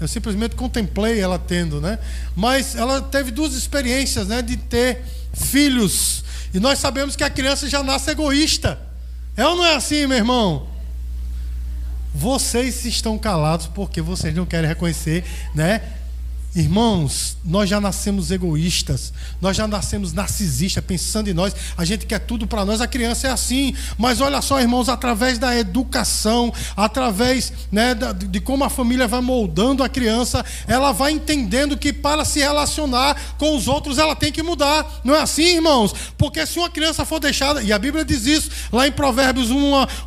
Eu 0.00 0.06
simplesmente 0.06 0.54
contemplei 0.54 1.20
ela 1.20 1.38
tendo, 1.38 1.80
né? 1.80 1.98
Mas 2.36 2.76
ela 2.76 3.02
teve 3.02 3.30
duas 3.30 3.54
experiências, 3.54 4.28
né, 4.28 4.40
de 4.42 4.56
ter 4.56 5.02
filhos. 5.32 6.24
E 6.54 6.60
nós 6.60 6.78
sabemos 6.78 7.16
que 7.16 7.24
a 7.24 7.30
criança 7.30 7.68
já 7.68 7.82
nasce 7.82 8.10
egoísta. 8.10 8.78
É 9.36 9.46
ou 9.46 9.56
não 9.56 9.66
é 9.66 9.74
assim, 9.74 10.06
meu 10.06 10.16
irmão? 10.16 10.68
Vocês 12.14 12.84
estão 12.84 13.18
calados 13.18 13.66
porque 13.66 14.00
vocês 14.00 14.34
não 14.34 14.46
querem 14.46 14.68
reconhecer, 14.68 15.24
né? 15.54 15.82
Irmãos, 16.58 17.36
nós 17.44 17.70
já 17.70 17.80
nascemos 17.80 18.32
egoístas, 18.32 19.12
nós 19.40 19.56
já 19.56 19.68
nascemos 19.68 20.12
narcisistas, 20.12 20.84
pensando 20.84 21.30
em 21.30 21.32
nós, 21.32 21.54
a 21.76 21.84
gente 21.84 22.04
quer 22.04 22.18
tudo 22.18 22.48
para 22.48 22.64
nós, 22.64 22.80
a 22.80 22.86
criança 22.88 23.28
é 23.28 23.30
assim, 23.30 23.76
mas 23.96 24.20
olha 24.20 24.42
só, 24.42 24.60
irmãos, 24.60 24.88
através 24.88 25.38
da 25.38 25.56
educação, 25.56 26.52
através 26.76 27.52
né, 27.70 27.94
de 27.94 28.40
como 28.40 28.64
a 28.64 28.68
família 28.68 29.06
vai 29.06 29.20
moldando 29.20 29.84
a 29.84 29.88
criança, 29.88 30.44
ela 30.66 30.90
vai 30.90 31.12
entendendo 31.12 31.76
que 31.76 31.92
para 31.92 32.24
se 32.24 32.40
relacionar 32.40 33.16
com 33.38 33.56
os 33.56 33.68
outros 33.68 33.96
ela 33.96 34.16
tem 34.16 34.32
que 34.32 34.42
mudar, 34.42 35.00
não 35.04 35.14
é 35.14 35.22
assim, 35.22 35.54
irmãos? 35.54 35.94
Porque 36.18 36.44
se 36.44 36.58
uma 36.58 36.68
criança 36.68 37.04
for 37.04 37.20
deixada, 37.20 37.62
e 37.62 37.72
a 37.72 37.78
Bíblia 37.78 38.04
diz 38.04 38.26
isso, 38.26 38.50
lá 38.72 38.84
em 38.84 38.90
Provérbios, 38.90 39.48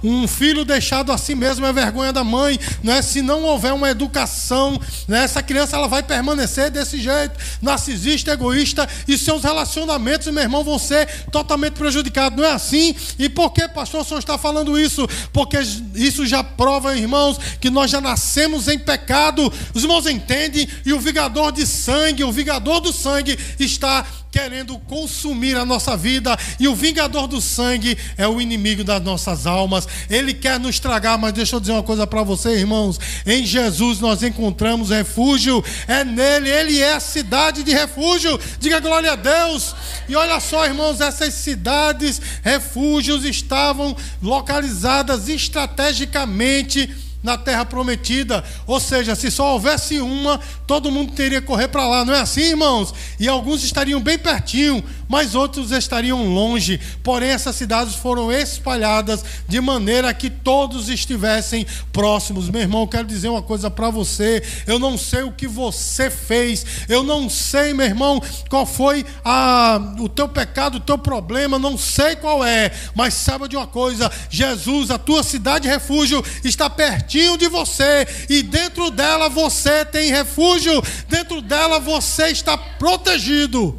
um 0.03 0.27
filho 0.27 0.65
deixado 0.65 1.13
a 1.13 1.17
si 1.17 1.33
mesmo 1.33 1.65
é 1.65 1.71
vergonha 1.71 2.11
da 2.11 2.25
mãe, 2.25 2.59
né? 2.83 3.01
se 3.01 3.21
não 3.21 3.43
houver 3.43 3.71
uma 3.71 3.89
educação, 3.89 4.77
né, 5.07 5.23
essa 5.23 5.41
criança 5.41 5.77
ela 5.77 5.87
vai 5.87 6.03
permanecer 6.03 6.40
permanecer 6.41 6.71
desse 6.71 6.99
jeito, 6.99 7.37
narcisista, 7.61 8.31
egoísta, 8.31 8.87
e 9.07 9.17
seus 9.17 9.43
relacionamentos, 9.43 10.27
meu 10.27 10.43
irmão, 10.43 10.63
vão 10.63 10.79
ser 10.79 11.07
totalmente 11.31 11.73
prejudicados. 11.73 12.37
Não 12.37 12.45
é 12.45 12.51
assim? 12.51 12.95
E 13.19 13.29
por 13.29 13.51
que, 13.51 13.67
pastor, 13.67 14.01
o 14.01 14.03
senhor 14.03 14.19
está 14.19 14.37
falando 14.37 14.79
isso? 14.79 15.07
Porque 15.31 15.57
isso 15.95 16.25
já 16.25 16.43
prova, 16.43 16.97
irmãos, 16.97 17.37
que 17.59 17.69
nós 17.69 17.91
já 17.91 18.01
nascemos 18.01 18.67
em 18.67 18.79
pecado. 18.79 19.51
Os 19.73 19.83
irmãos 19.83 20.07
entendem, 20.07 20.67
e 20.85 20.93
o 20.93 20.99
vingador 20.99 21.51
de 21.51 21.65
sangue, 21.65 22.23
o 22.23 22.31
vingador 22.31 22.79
do 22.79 22.91
sangue, 22.91 23.37
está 23.59 24.05
querendo 24.31 24.79
consumir 24.79 25.57
a 25.57 25.65
nossa 25.65 25.97
vida, 25.97 26.37
e 26.57 26.67
o 26.67 26.73
vingador 26.73 27.27
do 27.27 27.41
sangue 27.41 27.97
é 28.17 28.25
o 28.25 28.39
inimigo 28.39 28.83
das 28.83 29.01
nossas 29.01 29.45
almas. 29.45 29.85
Ele 30.09 30.33
quer 30.33 30.57
nos 30.57 30.79
tragar, 30.79 31.17
mas 31.17 31.33
deixa 31.33 31.57
eu 31.57 31.59
dizer 31.59 31.73
uma 31.73 31.83
coisa 31.83 32.07
para 32.07 32.23
você, 32.23 32.51
irmãos: 32.57 32.97
em 33.25 33.45
Jesus 33.45 33.99
nós 33.99 34.23
encontramos 34.23 34.89
refúgio, 34.89 35.63
é 35.87 36.05
nele, 36.05 36.49
ele 36.49 36.79
é 36.79 36.93
a 36.93 36.99
cidade 36.99 37.61
de 37.61 37.73
refúgio. 37.73 38.39
Diga 38.59 38.79
glória 38.79 39.11
a 39.11 39.15
Deus. 39.15 39.75
E 40.07 40.15
olha 40.15 40.39
só, 40.39 40.65
irmãos, 40.65 41.01
essas 41.01 41.33
cidades, 41.33 42.21
refúgios 42.41 43.25
estavam 43.25 43.95
localizadas 44.21 45.27
estrategicamente 45.27 46.89
na 47.23 47.37
terra 47.37 47.65
prometida. 47.65 48.43
Ou 48.65 48.79
seja, 48.79 49.15
se 49.15 49.29
só 49.29 49.53
houvesse 49.53 49.99
uma, 49.99 50.39
todo 50.65 50.91
mundo 50.91 51.13
teria 51.13 51.41
que 51.41 51.47
correr 51.47 51.67
para 51.67 51.87
lá. 51.87 52.05
Não 52.05 52.13
é 52.13 52.21
assim, 52.21 52.41
irmãos? 52.41 52.93
E 53.19 53.27
alguns 53.27 53.63
estariam 53.63 54.01
bem 54.01 54.17
pertinho, 54.17 54.83
mas 55.07 55.35
outros 55.35 55.71
estariam 55.71 56.25
longe. 56.27 56.79
Porém, 57.03 57.29
essas 57.29 57.55
cidades 57.55 57.95
foram 57.95 58.31
espalhadas 58.31 59.23
de 59.47 59.59
maneira 59.59 60.13
que 60.13 60.29
todos 60.29 60.89
estivessem 60.89 61.65
próximos. 61.91 62.49
Meu 62.49 62.61
irmão, 62.61 62.87
quero 62.87 63.07
dizer 63.07 63.29
uma 63.29 63.41
coisa 63.41 63.69
para 63.69 63.89
você. 63.89 64.43
Eu 64.65 64.79
não 64.79 64.97
sei 64.97 65.23
o 65.23 65.31
que 65.31 65.47
você 65.47 66.09
fez. 66.09 66.65
Eu 66.87 67.03
não 67.03 67.29
sei, 67.29 67.73
meu 67.73 67.85
irmão, 67.85 68.21
qual 68.49 68.65
foi 68.65 69.05
a, 69.23 69.79
o 69.99 70.09
teu 70.09 70.27
pecado, 70.27 70.75
o 70.75 70.79
teu 70.81 70.97
problema. 70.97 71.59
Não 71.59 71.77
sei 71.77 72.15
qual 72.15 72.43
é. 72.43 72.71
Mas 72.95 73.13
saiba 73.13 73.47
de 73.47 73.55
uma 73.55 73.67
coisa: 73.67 74.11
Jesus, 74.29 74.89
a 74.91 74.97
tua 74.97 75.23
cidade 75.23 75.67
refúgio, 75.67 76.23
está 76.43 76.69
pertinho 77.11 77.37
de 77.37 77.49
você. 77.49 78.07
E 78.29 78.41
dentro 78.41 78.89
dela 78.89 79.27
você 79.27 79.83
tem 79.83 80.09
refúgio. 80.09 80.81
Dentro 81.09 81.41
dela 81.41 81.79
você 81.79 82.27
está 82.27 82.57
protegido. 82.57 83.77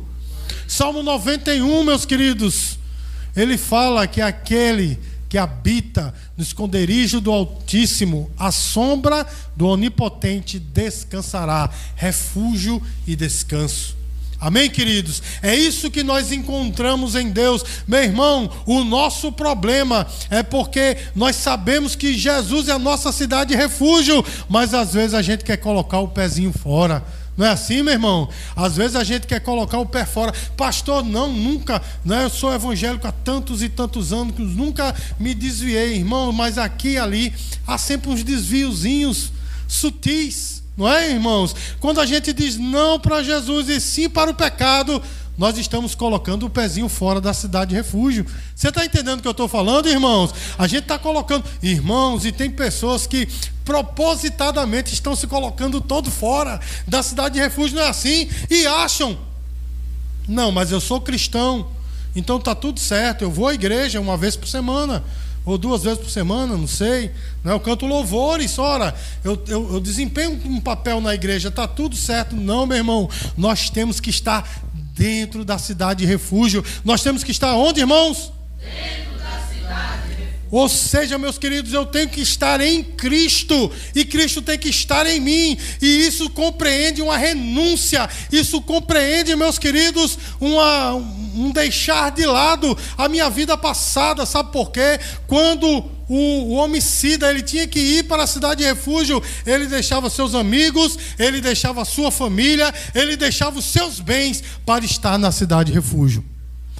Salmo 0.68 1.02
91, 1.02 1.82
meus 1.82 2.04
queridos, 2.04 2.78
ele 3.34 3.56
fala 3.56 4.06
que 4.06 4.20
aquele 4.20 4.98
que 5.28 5.38
habita 5.38 6.14
no 6.36 6.42
esconderijo 6.42 7.20
do 7.20 7.30
Altíssimo, 7.30 8.30
a 8.38 8.52
sombra 8.52 9.26
do 9.56 9.66
Onipotente 9.66 10.58
descansará, 10.58 11.70
refúgio 11.96 12.82
e 13.06 13.16
descanso. 13.16 14.01
Amém, 14.42 14.68
queridos? 14.68 15.22
É 15.40 15.54
isso 15.54 15.88
que 15.88 16.02
nós 16.02 16.32
encontramos 16.32 17.14
em 17.14 17.30
Deus. 17.30 17.64
Meu 17.86 18.02
irmão, 18.02 18.50
o 18.66 18.82
nosso 18.82 19.30
problema 19.30 20.04
é 20.28 20.42
porque 20.42 20.96
nós 21.14 21.36
sabemos 21.36 21.94
que 21.94 22.18
Jesus 22.18 22.66
é 22.66 22.72
a 22.72 22.78
nossa 22.78 23.12
cidade 23.12 23.50
de 23.50 23.56
refúgio, 23.56 24.24
mas 24.48 24.74
às 24.74 24.94
vezes 24.94 25.14
a 25.14 25.22
gente 25.22 25.44
quer 25.44 25.58
colocar 25.58 26.00
o 26.00 26.08
pezinho 26.08 26.52
fora. 26.52 27.04
Não 27.36 27.46
é 27.46 27.50
assim, 27.50 27.84
meu 27.84 27.92
irmão? 27.92 28.28
Às 28.56 28.74
vezes 28.74 28.96
a 28.96 29.04
gente 29.04 29.28
quer 29.28 29.38
colocar 29.38 29.78
o 29.78 29.86
pé 29.86 30.04
fora. 30.04 30.32
Pastor, 30.56 31.04
não, 31.04 31.32
nunca. 31.32 31.80
Né? 32.04 32.24
Eu 32.24 32.30
sou 32.30 32.52
evangélico 32.52 33.06
há 33.06 33.12
tantos 33.12 33.62
e 33.62 33.68
tantos 33.68 34.12
anos, 34.12 34.34
nunca 34.36 34.92
me 35.20 35.34
desviei, 35.34 35.94
irmão. 35.94 36.32
Mas 36.32 36.58
aqui 36.58 36.94
e 36.94 36.98
ali 36.98 37.32
há 37.64 37.78
sempre 37.78 38.10
uns 38.10 38.24
desviozinhos 38.24 39.30
sutis. 39.68 40.61
Não 40.76 40.88
é, 40.88 41.10
irmãos? 41.10 41.54
Quando 41.80 42.00
a 42.00 42.06
gente 42.06 42.32
diz 42.32 42.56
não 42.56 42.98
para 42.98 43.22
Jesus 43.22 43.68
e 43.68 43.80
sim 43.80 44.08
para 44.08 44.30
o 44.30 44.34
pecado, 44.34 45.02
nós 45.36 45.56
estamos 45.58 45.94
colocando 45.94 46.46
o 46.46 46.50
pezinho 46.50 46.88
fora 46.88 47.20
da 47.20 47.34
cidade 47.34 47.70
de 47.70 47.74
refúgio. 47.74 48.26
Você 48.54 48.68
está 48.68 48.84
entendendo 48.84 49.18
o 49.18 49.22
que 49.22 49.28
eu 49.28 49.32
estou 49.32 49.48
falando, 49.48 49.88
irmãos? 49.88 50.32
A 50.58 50.66
gente 50.66 50.82
está 50.82 50.98
colocando, 50.98 51.44
irmãos, 51.62 52.24
e 52.24 52.32
tem 52.32 52.50
pessoas 52.50 53.06
que 53.06 53.28
propositadamente 53.64 54.92
estão 54.92 55.14
se 55.14 55.26
colocando 55.26 55.80
todo 55.80 56.10
fora 56.10 56.60
da 56.86 57.02
cidade 57.02 57.34
de 57.34 57.40
refúgio, 57.40 57.76
não 57.76 57.82
é 57.82 57.88
assim? 57.88 58.28
E 58.50 58.66
acham, 58.66 59.18
não, 60.28 60.52
mas 60.52 60.70
eu 60.70 60.80
sou 60.80 61.00
cristão, 61.00 61.68
então 62.14 62.36
está 62.36 62.54
tudo 62.54 62.80
certo, 62.80 63.22
eu 63.22 63.30
vou 63.30 63.48
à 63.48 63.54
igreja 63.54 64.00
uma 64.00 64.16
vez 64.16 64.36
por 64.36 64.48
semana 64.48 65.02
ou 65.44 65.58
duas 65.58 65.82
vezes 65.82 65.98
por 65.98 66.10
semana, 66.10 66.56
não 66.56 66.66
sei. 66.66 67.10
Né? 67.42 67.52
Eu 67.52 67.60
canto 67.60 67.86
louvores, 67.86 68.58
ora, 68.58 68.94
eu, 69.24 69.42
eu, 69.48 69.74
eu 69.74 69.80
desempenho 69.80 70.40
um 70.44 70.60
papel 70.60 71.00
na 71.00 71.14
igreja, 71.14 71.48
está 71.48 71.66
tudo 71.66 71.96
certo. 71.96 72.36
Não, 72.36 72.66
meu 72.66 72.76
irmão, 72.76 73.08
nós 73.36 73.70
temos 73.70 74.00
que 74.00 74.10
estar 74.10 74.48
dentro 74.94 75.44
da 75.44 75.58
cidade 75.58 76.00
de 76.00 76.06
refúgio. 76.06 76.64
Nós 76.84 77.02
temos 77.02 77.24
que 77.24 77.30
estar 77.30 77.54
onde, 77.54 77.80
irmãos? 77.80 78.32
Dentro. 78.58 79.11
Ou 80.52 80.68
seja, 80.68 81.16
meus 81.16 81.38
queridos, 81.38 81.72
eu 81.72 81.86
tenho 81.86 82.10
que 82.10 82.20
estar 82.20 82.60
em 82.60 82.84
Cristo 82.84 83.72
e 83.94 84.04
Cristo 84.04 84.42
tem 84.42 84.58
que 84.58 84.68
estar 84.68 85.06
em 85.06 85.18
mim, 85.18 85.56
e 85.80 86.06
isso 86.06 86.28
compreende 86.28 87.00
uma 87.00 87.16
renúncia, 87.16 88.06
isso 88.30 88.60
compreende, 88.60 89.34
meus 89.34 89.58
queridos, 89.58 90.18
uma, 90.38 90.92
um 90.92 91.50
deixar 91.50 92.10
de 92.10 92.26
lado 92.26 92.76
a 92.98 93.08
minha 93.08 93.30
vida 93.30 93.56
passada, 93.56 94.26
sabe 94.26 94.52
por 94.52 94.70
quê? 94.70 95.00
Quando 95.26 95.90
o, 96.06 96.52
homicida 96.52 97.30
ele 97.30 97.40
tinha 97.40 97.66
que 97.66 97.80
ir 97.80 98.04
para 98.04 98.24
a 98.24 98.26
cidade 98.26 98.62
de 98.62 98.68
refúgio, 98.68 99.22
ele 99.46 99.66
deixava 99.66 100.10
seus 100.10 100.34
amigos, 100.34 100.98
ele 101.18 101.40
deixava 101.40 101.82
sua 101.86 102.10
família, 102.10 102.72
ele 102.94 103.16
deixava 103.16 103.58
os 103.58 103.64
seus 103.64 104.00
bens 104.00 104.42
para 104.66 104.84
estar 104.84 105.16
na 105.16 105.32
cidade 105.32 105.70
de 105.70 105.78
refúgio. 105.78 106.31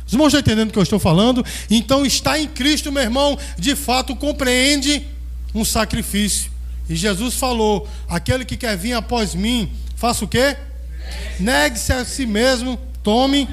Os 0.07 0.13
irmãos 0.13 0.29
estão 0.29 0.41
entendendo 0.41 0.71
o 0.71 0.73
que 0.73 0.79
eu 0.79 0.83
estou 0.83 0.99
falando? 0.99 1.45
Então, 1.71 2.05
estar 2.05 2.39
em 2.39 2.47
Cristo, 2.47 2.93
meu 2.93 3.03
irmão, 3.03 3.39
de 3.59 3.75
fato 3.77 4.15
compreende 4.17 5.07
um 5.55 5.65
sacrifício. 5.65 6.51
E 6.89 6.97
Jesus 6.97 7.35
falou: 7.35 7.89
aquele 8.09 8.45
que 8.45 8.57
quer 8.57 8.77
vir 8.77 8.93
após 8.93 9.35
mim, 9.35 9.71
faça 9.97 10.25
o 10.25 10.29
quê? 10.29 10.57
Negue-se 11.39 11.93
a 11.93 12.05
si 12.05 12.27
mesmo, 12.27 12.79
tome 13.03 13.49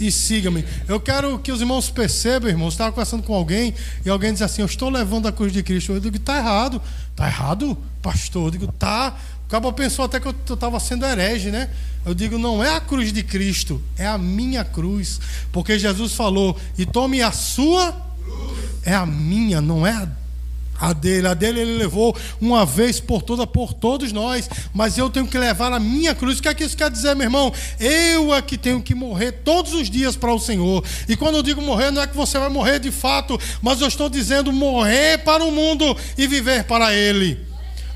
e 0.00 0.10
siga-me. 0.10 0.64
Eu 0.86 1.00
quero 1.00 1.38
que 1.38 1.50
os 1.50 1.60
irmãos 1.60 1.88
percebam, 1.88 2.50
irmãos, 2.50 2.74
estava 2.74 2.92
conversando 2.92 3.22
com 3.22 3.34
alguém 3.34 3.74
e 4.04 4.10
alguém 4.10 4.32
diz 4.32 4.42
assim: 4.42 4.62
Eu 4.62 4.66
estou 4.66 4.90
levando 4.90 5.26
a 5.26 5.32
cruz 5.32 5.52
de 5.52 5.62
Cristo. 5.62 5.92
Eu 5.92 6.00
digo: 6.00 6.16
Está 6.16 6.38
errado. 6.38 6.80
Está 7.10 7.26
errado, 7.26 7.76
pastor? 8.02 8.46
Eu 8.46 8.50
digo: 8.50 8.72
Tá. 8.72 9.16
O 9.46 9.48
cabo 9.48 9.72
pensou 9.72 10.04
até 10.04 10.18
que 10.18 10.26
eu 10.26 10.34
estava 10.54 10.78
sendo 10.80 11.06
herege, 11.06 11.50
né? 11.50 11.70
Eu 12.04 12.14
digo: 12.14 12.38
Não 12.38 12.62
é 12.62 12.74
a 12.74 12.80
cruz 12.80 13.12
de 13.12 13.22
Cristo, 13.22 13.80
é 13.96 14.06
a 14.06 14.18
minha 14.18 14.64
cruz. 14.64 15.20
Porque 15.52 15.78
Jesus 15.78 16.14
falou: 16.14 16.56
E 16.76 16.84
tome 16.84 17.22
a 17.22 17.30
sua. 17.30 18.04
É 18.84 18.94
a 18.94 19.06
minha, 19.06 19.60
não 19.60 19.86
é 19.86 19.92
a 19.92 20.08
a 20.78 20.92
dele, 20.92 21.26
a 21.26 21.34
dele 21.34 21.60
ele 21.60 21.78
levou 21.78 22.14
uma 22.40 22.66
vez 22.66 23.00
por 23.00 23.22
toda 23.22 23.46
por 23.46 23.72
todos 23.72 24.12
nós, 24.12 24.48
mas 24.74 24.98
eu 24.98 25.08
tenho 25.08 25.26
que 25.26 25.38
levar 25.38 25.72
a 25.72 25.80
minha 25.80 26.14
cruz. 26.14 26.38
O 26.38 26.42
que 26.42 26.48
é 26.48 26.54
que 26.54 26.64
isso 26.64 26.76
quer 26.76 26.90
dizer, 26.90 27.14
meu 27.14 27.24
irmão? 27.24 27.52
Eu 27.80 28.34
é 28.34 28.42
que 28.42 28.58
tenho 28.58 28.82
que 28.82 28.94
morrer 28.94 29.32
todos 29.32 29.72
os 29.72 29.88
dias 29.88 30.16
para 30.16 30.32
o 30.32 30.38
Senhor. 30.38 30.84
E 31.08 31.16
quando 31.16 31.36
eu 31.36 31.42
digo 31.42 31.62
morrer, 31.62 31.90
não 31.90 32.02
é 32.02 32.06
que 32.06 32.16
você 32.16 32.38
vai 32.38 32.48
morrer 32.48 32.78
de 32.78 32.90
fato, 32.90 33.40
mas 33.62 33.80
eu 33.80 33.88
estou 33.88 34.08
dizendo 34.08 34.52
morrer 34.52 35.18
para 35.18 35.42
o 35.44 35.50
mundo 35.50 35.96
e 36.16 36.26
viver 36.26 36.64
para 36.64 36.92
ele. 36.92 37.38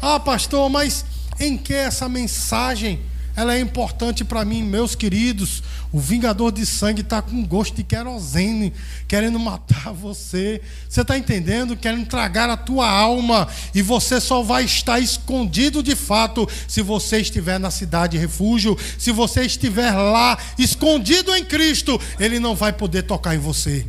Ah, 0.00 0.18
pastor, 0.18 0.70
mas 0.70 1.04
em 1.40 1.56
que 1.56 1.74
essa 1.74 2.08
mensagem 2.08 3.00
ela 3.36 3.54
é 3.54 3.60
importante 3.60 4.24
para 4.24 4.44
mim, 4.44 4.62
meus 4.62 4.94
queridos. 4.94 5.62
O 5.92 5.98
vingador 5.98 6.52
de 6.52 6.66
sangue 6.66 7.00
está 7.00 7.22
com 7.22 7.44
gosto 7.44 7.74
de 7.74 7.82
querosene, 7.82 8.72
querendo 9.08 9.38
matar 9.38 9.92
você. 9.94 10.60
Você 10.88 11.00
está 11.00 11.16
entendendo? 11.16 11.76
Querendo 11.76 12.06
tragar 12.06 12.50
a 12.50 12.56
tua 12.56 12.88
alma. 12.88 13.48
E 13.74 13.80
você 13.82 14.20
só 14.20 14.42
vai 14.42 14.64
estar 14.64 15.00
escondido 15.00 15.82
de 15.82 15.96
fato 15.96 16.46
se 16.68 16.82
você 16.82 17.20
estiver 17.20 17.58
na 17.58 17.70
cidade 17.70 18.12
de 18.12 18.18
refúgio. 18.18 18.76
Se 18.98 19.10
você 19.10 19.42
estiver 19.42 19.92
lá, 19.92 20.36
escondido 20.58 21.34
em 21.34 21.44
Cristo, 21.44 21.98
Ele 22.18 22.38
não 22.38 22.54
vai 22.54 22.72
poder 22.72 23.04
tocar 23.04 23.34
em 23.34 23.38
você. 23.38 23.86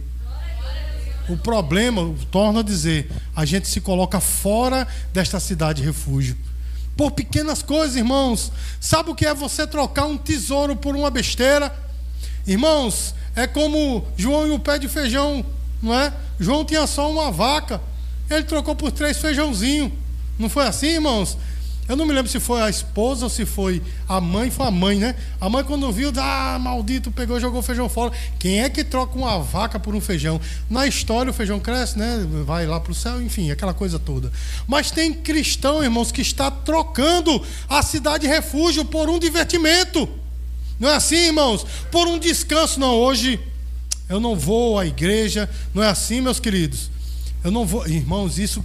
O 1.27 1.37
problema, 1.37 2.13
torna 2.29 2.59
a 2.59 2.63
dizer, 2.63 3.09
a 3.35 3.45
gente 3.45 3.67
se 3.67 3.79
coloca 3.81 4.19
fora 4.19 4.87
desta 5.13 5.39
cidade 5.39 5.81
de 5.81 5.87
refúgio 5.87 6.37
por 7.01 7.09
pequenas 7.09 7.63
coisas, 7.63 7.95
irmãos. 7.95 8.51
Sabe 8.79 9.09
o 9.09 9.15
que 9.15 9.25
é 9.25 9.33
você 9.33 9.65
trocar 9.65 10.05
um 10.05 10.19
tesouro 10.19 10.75
por 10.75 10.95
uma 10.95 11.09
besteira? 11.09 11.75
Irmãos, 12.45 13.15
é 13.35 13.47
como 13.47 14.05
João 14.15 14.47
e 14.47 14.51
o 14.51 14.59
pé 14.59 14.77
de 14.77 14.87
feijão, 14.87 15.43
não 15.81 15.95
é? 15.95 16.13
João 16.39 16.63
tinha 16.63 16.85
só 16.85 17.11
uma 17.11 17.31
vaca, 17.31 17.81
ele 18.29 18.43
trocou 18.43 18.75
por 18.75 18.91
três 18.91 19.17
feijãozinhos. 19.17 19.91
Não 20.37 20.47
foi 20.47 20.67
assim, 20.67 20.89
irmãos? 20.89 21.39
Eu 21.89 21.95
não 21.95 22.05
me 22.05 22.13
lembro 22.13 22.31
se 22.31 22.39
foi 22.39 22.61
a 22.61 22.69
esposa 22.69 23.25
ou 23.25 23.29
se 23.29 23.45
foi 23.45 23.81
a 24.07 24.21
mãe, 24.21 24.49
foi 24.49 24.67
a 24.67 24.71
mãe, 24.71 24.97
né? 24.97 25.15
A 25.41 25.49
mãe, 25.49 25.63
quando 25.63 25.91
viu, 25.91 26.11
ah, 26.17 26.57
maldito, 26.59 27.11
pegou 27.11 27.37
e 27.37 27.41
jogou 27.41 27.61
feijão 27.61 27.89
fora. 27.89 28.13
Quem 28.39 28.61
é 28.61 28.69
que 28.69 28.83
troca 28.83 29.17
uma 29.17 29.39
vaca 29.39 29.79
por 29.79 29.93
um 29.93 29.99
feijão? 29.99 30.39
Na 30.69 30.87
história, 30.87 31.31
o 31.31 31.33
feijão 31.33 31.59
cresce, 31.59 31.97
né? 31.97 32.25
Vai 32.45 32.65
lá 32.65 32.79
para 32.79 32.91
o 32.91 32.95
céu, 32.95 33.21
enfim, 33.21 33.51
aquela 33.51 33.73
coisa 33.73 33.99
toda. 33.99 34.31
Mas 34.67 34.89
tem 34.91 35.13
cristão, 35.13 35.83
irmãos, 35.83 36.11
que 36.11 36.21
está 36.21 36.49
trocando 36.49 37.43
a 37.67 37.81
cidade 37.81 38.25
refúgio 38.25 38.85
por 38.85 39.09
um 39.09 39.19
divertimento. 39.19 40.07
Não 40.79 40.89
é 40.89 40.95
assim, 40.95 41.27
irmãos? 41.27 41.65
Por 41.91 42.07
um 42.07 42.17
descanso. 42.17 42.79
Não, 42.79 42.95
hoje 42.95 43.39
eu 44.09 44.19
não 44.19 44.35
vou 44.35 44.79
à 44.79 44.85
igreja. 44.85 45.49
Não 45.73 45.83
é 45.83 45.87
assim, 45.87 46.21
meus 46.21 46.39
queridos? 46.39 46.89
Eu 47.43 47.51
não 47.51 47.65
vou. 47.65 47.87
Irmãos, 47.87 48.39
isso 48.39 48.63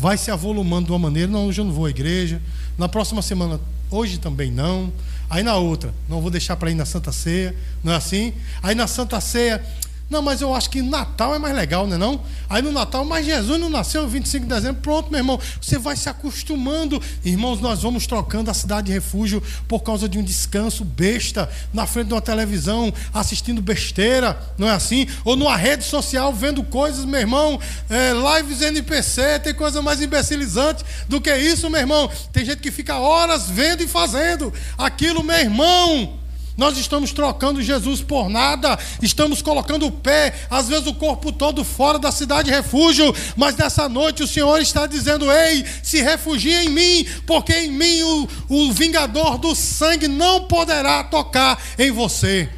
vai 0.00 0.16
se 0.16 0.30
avolumando 0.30 0.86
de 0.86 0.92
uma 0.92 0.98
maneira. 0.98 1.30
Não, 1.30 1.46
hoje 1.46 1.60
eu 1.60 1.64
não 1.66 1.72
vou 1.72 1.84
à 1.84 1.90
igreja. 1.90 2.40
Na 2.78 2.88
próxima 2.88 3.20
semana, 3.20 3.60
hoje 3.90 4.18
também 4.18 4.50
não. 4.50 4.90
Aí 5.28 5.42
na 5.42 5.56
outra, 5.56 5.92
não 6.08 6.22
vou 6.22 6.30
deixar 6.30 6.56
para 6.56 6.70
ir 6.70 6.74
na 6.74 6.86
Santa 6.86 7.12
Ceia. 7.12 7.54
Não 7.84 7.92
é 7.92 7.96
assim? 7.96 8.32
Aí 8.62 8.74
na 8.74 8.86
Santa 8.86 9.20
Ceia, 9.20 9.62
não, 10.10 10.20
mas 10.20 10.40
eu 10.40 10.52
acho 10.52 10.68
que 10.68 10.82
Natal 10.82 11.32
é 11.36 11.38
mais 11.38 11.54
legal, 11.54 11.86
não 11.86 11.94
é 11.94 11.98
não? 11.98 12.20
Aí 12.48 12.60
no 12.60 12.72
Natal, 12.72 13.04
mas 13.04 13.24
Jesus 13.24 13.60
não 13.60 13.70
nasceu 13.70 14.08
25 14.08 14.44
de 14.44 14.52
dezembro. 14.52 14.82
Pronto, 14.82 15.08
meu 15.08 15.20
irmão, 15.20 15.38
você 15.60 15.78
vai 15.78 15.94
se 15.94 16.08
acostumando. 16.08 17.00
Irmãos, 17.24 17.60
nós 17.60 17.82
vamos 17.82 18.08
trocando 18.08 18.50
a 18.50 18.54
cidade 18.54 18.88
de 18.88 18.92
refúgio 18.92 19.40
por 19.68 19.84
causa 19.84 20.08
de 20.08 20.18
um 20.18 20.24
descanso 20.24 20.84
besta 20.84 21.48
na 21.72 21.86
frente 21.86 22.08
de 22.08 22.14
uma 22.14 22.20
televisão, 22.20 22.92
assistindo 23.14 23.62
besteira, 23.62 24.36
não 24.58 24.66
é 24.66 24.72
assim? 24.72 25.06
Ou 25.24 25.36
numa 25.36 25.56
rede 25.56 25.84
social 25.84 26.34
vendo 26.34 26.64
coisas, 26.64 27.04
meu 27.04 27.20
irmão, 27.20 27.60
é, 27.88 28.12
lives 28.38 28.62
NPC, 28.62 29.38
tem 29.38 29.54
coisa 29.54 29.80
mais 29.80 30.02
imbecilizante 30.02 30.84
do 31.08 31.20
que 31.20 31.32
isso, 31.36 31.70
meu 31.70 31.80
irmão. 31.80 32.10
Tem 32.32 32.44
gente 32.44 32.60
que 32.60 32.72
fica 32.72 32.98
horas 32.98 33.48
vendo 33.48 33.84
e 33.84 33.86
fazendo 33.86 34.52
aquilo, 34.76 35.22
meu 35.22 35.38
irmão. 35.38 36.19
Nós 36.56 36.76
estamos 36.76 37.12
trocando 37.12 37.62
Jesus 37.62 38.02
por 38.02 38.28
nada, 38.28 38.78
estamos 39.00 39.40
colocando 39.40 39.86
o 39.86 39.92
pé, 39.92 40.34
às 40.50 40.68
vezes 40.68 40.86
o 40.86 40.94
corpo 40.94 41.32
todo 41.32 41.64
fora 41.64 41.98
da 41.98 42.12
cidade 42.12 42.50
de 42.50 42.54
refúgio, 42.54 43.14
mas 43.36 43.56
nessa 43.56 43.88
noite 43.88 44.22
o 44.22 44.28
Senhor 44.28 44.60
está 44.60 44.86
dizendo: 44.86 45.30
Ei, 45.30 45.64
se 45.82 46.02
refugie 46.02 46.52
em 46.52 46.68
mim, 46.68 47.06
porque 47.26 47.52
em 47.52 47.70
mim 47.70 48.02
o, 48.02 48.28
o 48.48 48.72
vingador 48.72 49.38
do 49.38 49.54
sangue 49.54 50.08
não 50.08 50.44
poderá 50.44 51.04
tocar 51.04 51.58
em 51.78 51.90
você. 51.90 52.48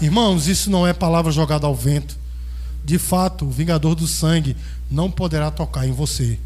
Irmãos, 0.00 0.46
isso 0.46 0.70
não 0.70 0.86
é 0.86 0.92
palavra 0.92 1.32
jogada 1.32 1.66
ao 1.66 1.74
vento. 1.74 2.18
De 2.84 2.98
fato, 2.98 3.44
o 3.44 3.50
vingador 3.50 3.94
do 3.94 4.06
sangue 4.06 4.56
não 4.90 5.10
poderá 5.10 5.50
tocar 5.50 5.86
em 5.86 5.92
você. 5.92 6.38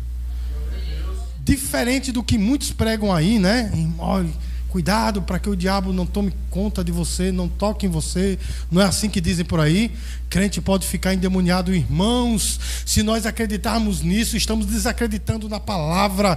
Diferente 1.41 2.11
do 2.11 2.23
que 2.23 2.39
muitos 2.39 2.73
pregam 2.73 3.13
aí, 3.13 3.39
né? 3.39 3.71
Olha 3.99 4.31
Cuidado 4.75 5.23
para 5.23 5.39
que 5.39 5.49
o 5.49 5.55
diabo 5.55 5.93
não 5.93 6.05
tome 6.05 6.33
conta 6.51 6.83
de 6.83 6.91
você, 6.91 7.31
não 7.31 7.49
toque 7.49 7.87
em 7.87 7.89
você. 7.89 8.37
Não 8.73 8.83
é 8.83 8.85
assim 8.85 9.09
que 9.09 9.21
dizem 9.21 9.45
por 9.45 9.61
aí? 9.61 9.93
Crente 10.29 10.61
pode 10.61 10.85
ficar 10.85 11.15
endemoniado, 11.15 11.73
irmãos. 11.73 12.59
Se 12.85 13.01
nós 13.01 13.25
acreditarmos 13.25 14.03
nisso, 14.03 14.37
estamos 14.37 14.67
desacreditando 14.67 15.49
na 15.49 15.61
palavra. 15.61 16.37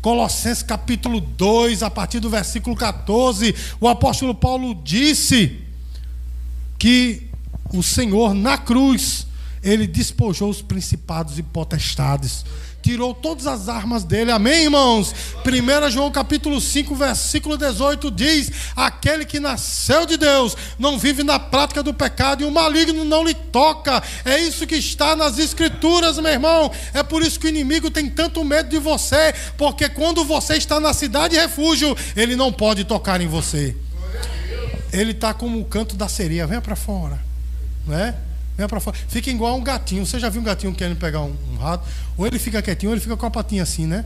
Colossenses 0.00 0.62
capítulo 0.62 1.20
2, 1.20 1.82
a 1.82 1.90
partir 1.90 2.20
do 2.20 2.30
versículo 2.30 2.76
14, 2.76 3.52
o 3.80 3.88
apóstolo 3.88 4.32
Paulo 4.32 4.72
disse 4.84 5.58
que 6.78 7.28
o 7.74 7.82
Senhor 7.82 8.32
na 8.32 8.56
cruz, 8.56 9.26
ele 9.60 9.88
despojou 9.88 10.50
os 10.50 10.62
principados 10.62 11.36
e 11.36 11.42
potestades 11.42 12.44
tirou 12.86 13.12
todas 13.12 13.48
as 13.48 13.68
armas 13.68 14.04
dele. 14.04 14.30
Amém, 14.30 14.64
irmãos? 14.64 15.12
1 15.44 15.90
João 15.90 16.08
capítulo 16.08 16.60
5, 16.60 16.94
versículo 16.94 17.58
18 17.58 18.12
diz: 18.12 18.52
Aquele 18.76 19.24
que 19.24 19.40
nasceu 19.40 20.06
de 20.06 20.16
Deus 20.16 20.56
não 20.78 20.96
vive 20.96 21.24
na 21.24 21.36
prática 21.36 21.82
do 21.82 21.92
pecado 21.92 22.44
e 22.44 22.46
o 22.46 22.50
maligno 22.50 23.04
não 23.04 23.24
lhe 23.24 23.34
toca. 23.34 24.00
É 24.24 24.38
isso 24.38 24.68
que 24.68 24.76
está 24.76 25.16
nas 25.16 25.36
escrituras, 25.36 26.16
meu 26.20 26.30
irmão. 26.30 26.70
É 26.94 27.02
por 27.02 27.22
isso 27.22 27.40
que 27.40 27.46
o 27.46 27.48
inimigo 27.48 27.90
tem 27.90 28.08
tanto 28.08 28.44
medo 28.44 28.68
de 28.68 28.78
você, 28.78 29.34
porque 29.58 29.88
quando 29.88 30.24
você 30.24 30.54
está 30.54 30.78
na 30.78 30.94
cidade 30.94 31.34
de 31.34 31.40
refúgio, 31.40 31.96
ele 32.14 32.36
não 32.36 32.52
pode 32.52 32.84
tocar 32.84 33.20
em 33.20 33.26
você. 33.26 33.74
Ele 34.92 35.10
está 35.10 35.34
como 35.34 35.58
o 35.58 35.64
canto 35.64 35.96
da 35.96 36.08
sereia, 36.08 36.46
venha 36.46 36.62
para 36.62 36.76
fora, 36.76 37.18
não 37.84 37.98
Venha 38.56 38.68
para 38.68 38.80
fora. 38.80 38.96
Fica 39.08 39.30
igual 39.30 39.56
um 39.56 39.62
gatinho. 39.62 40.06
Você 40.06 40.18
já 40.18 40.28
viu 40.28 40.40
um 40.40 40.44
gatinho 40.44 40.74
querendo 40.74 40.96
pegar 40.96 41.20
um, 41.20 41.36
um, 41.52 41.56
rato? 41.56 41.86
Ou 42.16 42.26
ele 42.26 42.38
fica 42.38 42.62
quietinho, 42.62 42.90
ou 42.90 42.94
ele 42.94 43.02
fica 43.02 43.16
com 43.16 43.26
a 43.26 43.30
patinha 43.30 43.62
assim, 43.62 43.86
né? 43.86 44.04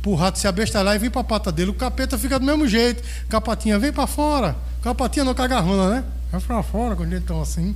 Para 0.00 0.10
o 0.10 0.14
rato 0.14 0.38
se 0.38 0.46
abestalhar 0.46 0.94
e 0.94 0.98
vir 0.98 1.10
para 1.10 1.20
a 1.20 1.24
pata 1.24 1.50
dele. 1.50 1.70
O 1.70 1.74
capeta 1.74 2.16
fica 2.16 2.38
do 2.38 2.46
mesmo 2.46 2.66
jeito. 2.66 3.02
Com 3.28 3.36
a 3.36 3.40
patinha, 3.40 3.78
vem 3.78 3.92
para 3.92 4.06
fora. 4.06 4.56
Com 4.82 4.88
a 4.88 4.94
patinha 4.94 5.24
não, 5.24 5.34
com 5.34 5.42
a 5.42 5.46
garrona, 5.46 5.90
né? 5.90 6.04
Vai 6.30 6.40
para 6.40 6.62
fora 6.62 6.96
quando 6.96 7.12
eles 7.12 7.22
estão 7.22 7.42
assim. 7.42 7.74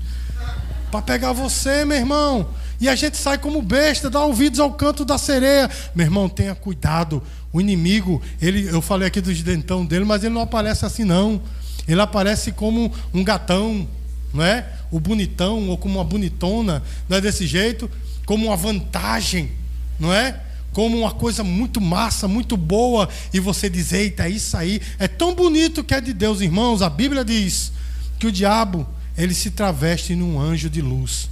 Para 0.90 1.02
pegar 1.02 1.32
você, 1.32 1.84
meu 1.84 1.96
irmão. 1.96 2.48
E 2.80 2.88
a 2.88 2.94
gente 2.94 3.16
sai 3.16 3.38
como 3.38 3.60
besta, 3.62 4.08
dá 4.08 4.22
ouvidos 4.22 4.60
ao 4.60 4.72
canto 4.72 5.04
da 5.04 5.18
sereia. 5.18 5.70
Meu 5.94 6.06
irmão, 6.06 6.28
tenha 6.28 6.54
cuidado. 6.54 7.22
O 7.52 7.60
inimigo, 7.60 8.22
ele, 8.40 8.68
eu 8.68 8.82
falei 8.82 9.08
aqui 9.08 9.20
dos 9.20 9.42
dentão 9.42 9.84
dele, 9.84 10.04
mas 10.04 10.22
ele 10.22 10.34
não 10.34 10.42
aparece 10.42 10.84
assim, 10.84 11.04
não. 11.04 11.40
Ele 11.88 12.00
aparece 12.00 12.52
como 12.52 12.92
um 13.14 13.24
gatão, 13.24 13.88
não 14.32 14.44
é? 14.44 14.66
O 14.90 15.00
bonitão 15.00 15.68
ou 15.68 15.76
como 15.76 15.98
uma 15.98 16.04
bonitona, 16.04 16.82
não 17.08 17.16
é 17.16 17.20
desse 17.20 17.46
jeito, 17.46 17.90
como 18.24 18.46
uma 18.46 18.56
vantagem, 18.56 19.50
não 19.98 20.12
é? 20.12 20.40
Como 20.72 20.98
uma 20.98 21.12
coisa 21.12 21.42
muito 21.42 21.80
massa, 21.80 22.28
muito 22.28 22.56
boa, 22.56 23.08
e 23.32 23.40
você 23.40 23.70
diz: 23.70 23.92
Eita, 23.92 24.28
isso 24.28 24.56
aí 24.56 24.80
é 24.98 25.08
tão 25.08 25.34
bonito 25.34 25.82
que 25.82 25.94
é 25.94 26.00
de 26.00 26.12
Deus, 26.12 26.40
irmãos. 26.40 26.82
A 26.82 26.90
Bíblia 26.90 27.24
diz 27.24 27.72
que 28.18 28.26
o 28.26 28.32
diabo 28.32 28.86
ele 29.16 29.32
se 29.32 29.50
traveste 29.50 30.14
num 30.14 30.38
anjo 30.38 30.68
de 30.68 30.82
luz. 30.82 31.30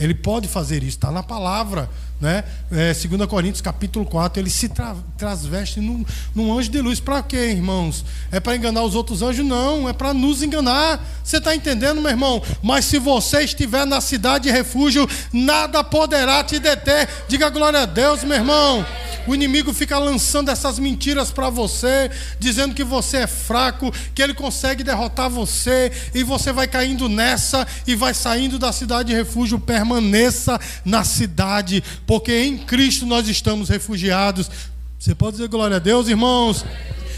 Ele 0.00 0.14
pode 0.14 0.48
fazer 0.48 0.78
isso, 0.78 0.96
está 0.96 1.12
na 1.12 1.22
palavra. 1.22 1.90
Né? 2.20 2.44
É, 2.70 2.94
2 2.94 3.26
Coríntios 3.28 3.60
capítulo 3.60 4.06
4, 4.06 4.40
ele 4.40 4.48
se 4.48 4.68
tra 4.68 4.96
transveste 5.18 5.80
num, 5.80 6.04
num 6.34 6.56
anjo 6.56 6.70
de 6.70 6.80
luz. 6.80 7.00
Para 7.00 7.22
quê, 7.22 7.50
irmãos? 7.50 8.04
É 8.30 8.40
para 8.40 8.56
enganar 8.56 8.82
os 8.82 8.94
outros 8.94 9.20
anjos? 9.20 9.44
Não, 9.44 9.88
é 9.88 9.92
para 9.92 10.14
nos 10.14 10.42
enganar. 10.42 11.04
Você 11.22 11.38
está 11.38 11.54
entendendo, 11.54 12.00
meu 12.00 12.10
irmão? 12.10 12.42
Mas 12.62 12.84
se 12.84 12.98
você 12.98 13.42
estiver 13.42 13.86
na 13.86 14.00
cidade 14.00 14.44
de 14.44 14.50
refúgio, 14.50 15.08
nada 15.32 15.84
poderá 15.84 16.42
te 16.42 16.58
deter. 16.58 17.08
Diga 17.28 17.50
glória 17.50 17.80
a 17.80 17.86
Deus, 17.86 18.24
meu 18.24 18.36
irmão. 18.36 18.84
O 19.26 19.34
inimigo 19.34 19.72
fica 19.72 19.98
lançando 19.98 20.50
essas 20.50 20.78
mentiras 20.78 21.30
para 21.30 21.48
você, 21.48 22.10
dizendo 22.38 22.74
que 22.74 22.84
você 22.84 23.18
é 23.18 23.26
fraco, 23.26 23.92
que 24.14 24.22
ele 24.22 24.34
consegue 24.34 24.84
derrotar 24.84 25.30
você, 25.30 25.90
e 26.14 26.22
você 26.22 26.52
vai 26.52 26.68
caindo 26.68 27.08
nessa 27.08 27.66
e 27.86 27.94
vai 27.94 28.12
saindo 28.12 28.58
da 28.58 28.72
cidade 28.72 29.08
de 29.08 29.14
refúgio. 29.14 29.58
Permaneça 29.58 30.60
na 30.84 31.04
cidade, 31.04 31.82
porque 32.06 32.44
em 32.44 32.58
Cristo 32.58 33.06
nós 33.06 33.26
estamos 33.26 33.68
refugiados. 33.70 34.50
Você 34.98 35.14
pode 35.14 35.36
dizer 35.36 35.48
glória 35.48 35.76
a 35.76 35.80
Deus, 35.80 36.08
irmãos? 36.08 36.64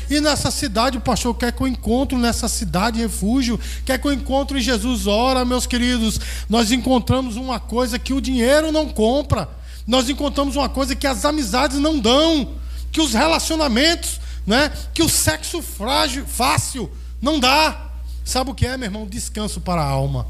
E 0.09 0.21
nessa 0.21 0.53
cidade, 0.53 0.99
o 0.99 1.01
pastor 1.01 1.35
quer 1.35 1.51
que 1.51 1.61
eu 1.61 1.67
encontre 1.67 2.17
nessa 2.17 2.49
cidade 2.49 3.01
refúgio, 3.01 3.59
quer 3.85 3.99
que 3.99 4.07
eu 4.07 4.13
encontre 4.13 4.59
em 4.59 4.63
Jesus. 4.63 5.09
Ora, 5.09 5.45
meus 5.45 5.67
queridos, 5.67 6.21
nós 6.49 6.71
encontramos 6.71 7.35
uma 7.35 7.59
coisa 7.59 7.99
que 7.99 8.13
o 8.13 8.21
dinheiro 8.21 8.71
não 8.71 8.89
compra 8.89 9.49
nós 9.87 10.09
encontramos 10.09 10.57
uma 10.57 10.69
coisa 10.69 10.97
que 10.97 11.07
as 11.07 11.25
amizades 11.25 11.79
não 11.79 11.99
dão, 11.99 12.55
que 12.91 13.01
os 13.01 13.13
relacionamentos, 13.15 14.21
né, 14.47 14.71
que 14.93 15.03
o 15.03 15.09
sexo 15.09 15.63
frágil, 15.63 16.27
fácil 16.27 16.91
não 17.21 17.39
dá. 17.39 17.91
Sabe 18.25 18.51
o 18.51 18.55
que 18.55 18.67
é, 18.67 18.77
meu 18.77 18.87
irmão? 18.87 19.07
Descanso 19.07 19.61
para 19.61 19.81
a 19.81 19.87
alma. 19.87 20.27